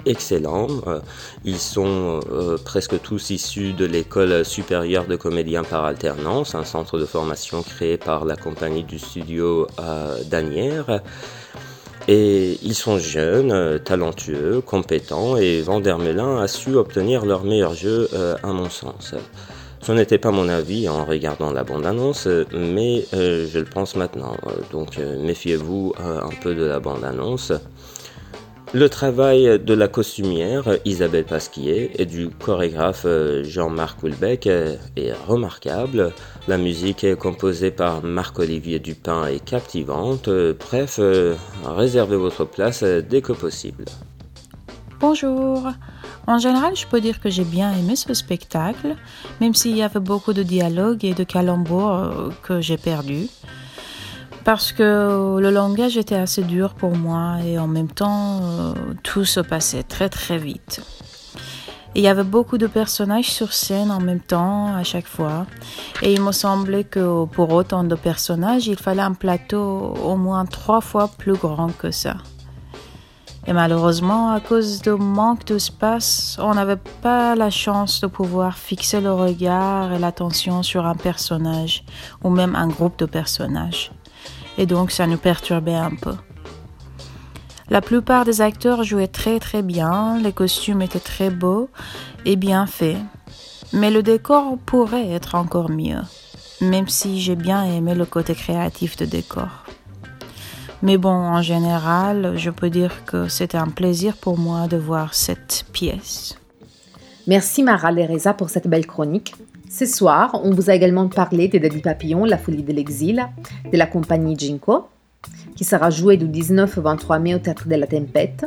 [0.07, 0.69] excellents.
[0.87, 1.01] Euh,
[1.45, 6.99] ils sont euh, presque tous issus de l'école supérieure de comédiens par alternance, un centre
[6.99, 11.03] de formation créé par la compagnie du studio euh, Danière.
[12.09, 18.09] Et ils sont jeunes, talentueux, compétents, et Vandermelin a su obtenir leur meilleur jeu,
[18.45, 19.17] à mon sens.
[19.87, 24.37] Ce n'était pas mon avis en regardant la bande-annonce, mais je le pense maintenant.
[24.73, 27.53] Donc méfiez-vous un peu de la bande-annonce.
[28.75, 36.13] Le travail de la costumière Isabelle Pasquier et du chorégraphe euh, Jean-Marc Houlbec est remarquable.
[36.49, 40.29] La musique est composée par Marc-Olivier Dupin et captivante.
[40.69, 43.85] Bref, euh, réservez votre place dès que possible.
[44.99, 45.63] Bonjour.
[46.27, 48.97] En général, je peux dire que j'ai bien aimé ce spectacle,
[49.41, 53.29] même s'il y avait beaucoup de dialogues et de calembours euh, que j'ai perdus
[54.47, 59.25] parce que le langage était assez dur pour moi et en même temps euh, tout
[59.25, 60.83] se passait très très vite.
[61.97, 65.47] il y avait beaucoup de personnages sur scène en même temps à chaque fois
[66.01, 70.47] et il me semblait que pour autant de personnages il fallait un plateau au moins
[70.47, 72.15] trois fois plus grand que ça.
[73.49, 79.01] Et malheureusement, à cause du manque d'espace, on n'avait pas la chance de pouvoir fixer
[79.01, 81.85] le regard et l'attention sur un personnage
[82.25, 83.93] ou même un groupe de personnages
[84.59, 86.15] et donc ça nous perturbait un peu.
[87.69, 91.69] La plupart des acteurs jouaient très très bien, les costumes étaient très beaux
[92.25, 92.99] et bien faits,
[93.73, 96.03] mais le décor pourrait être encore mieux,
[96.61, 99.65] même si j'ai bien aimé le côté créatif de décor.
[100.83, 105.15] Mais bon, en général, je peux dire que c'était un plaisir pour moi de voir
[105.15, 106.39] cette pièce.
[107.27, 109.35] Merci Mara Lereza pour cette belle chronique.
[109.71, 113.27] Ce soir, on vous a également parlé de Daddy Papillon, La folie de l'exil,
[113.71, 114.87] de la compagnie Jinko,
[115.57, 118.45] qui sera jouée du 19 au 23 mai au Théâtre de la Tempête.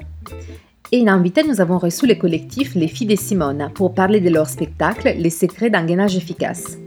[0.91, 4.29] Et en invité, nous avons reçu le collectif Les Filles de Simone pour parler de
[4.29, 6.77] leur spectacle Les secrets d'un gainage efficace.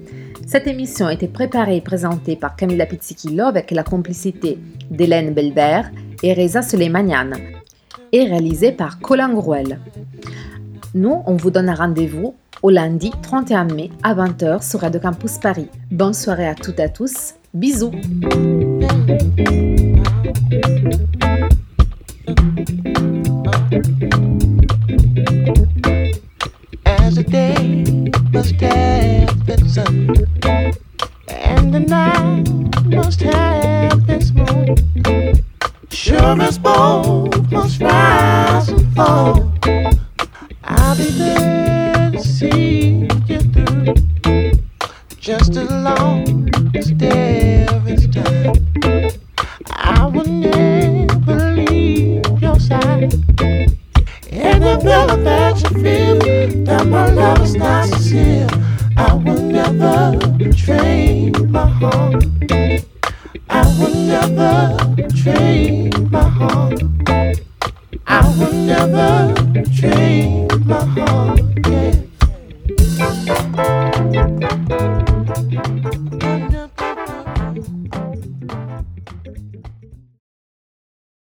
[0.46, 4.58] Cette émission a été préparée et présentée par Camilla Pizzichillo avec la complicité
[4.90, 5.90] d'Hélène Belbert
[6.22, 7.30] et Reza Suleimanian
[8.12, 9.78] et réalisée par Colin Grouel.
[10.94, 15.68] Nous, on vous donne rendez-vous au lundi 31 mai à 20h sur Radio Campus Paris.
[15.90, 17.34] Bonne soirée à toutes et à tous.
[17.54, 17.92] Bisous.
[28.42, 30.10] Must have sun,
[31.28, 32.42] and the night
[32.86, 35.44] must have its moon.
[35.90, 39.52] Sure as both must rise and fall.
[40.64, 43.94] I'll be there see you through
[45.20, 46.90] just as long as
[48.08, 48.56] time.
[49.70, 53.14] I will never leave your side.
[54.34, 58.48] And the better that you feel that my love is not sincere,
[58.96, 62.24] I will never betray my heart.
[63.50, 66.82] I will never betray my heart.
[68.06, 72.01] I will never betray my heart.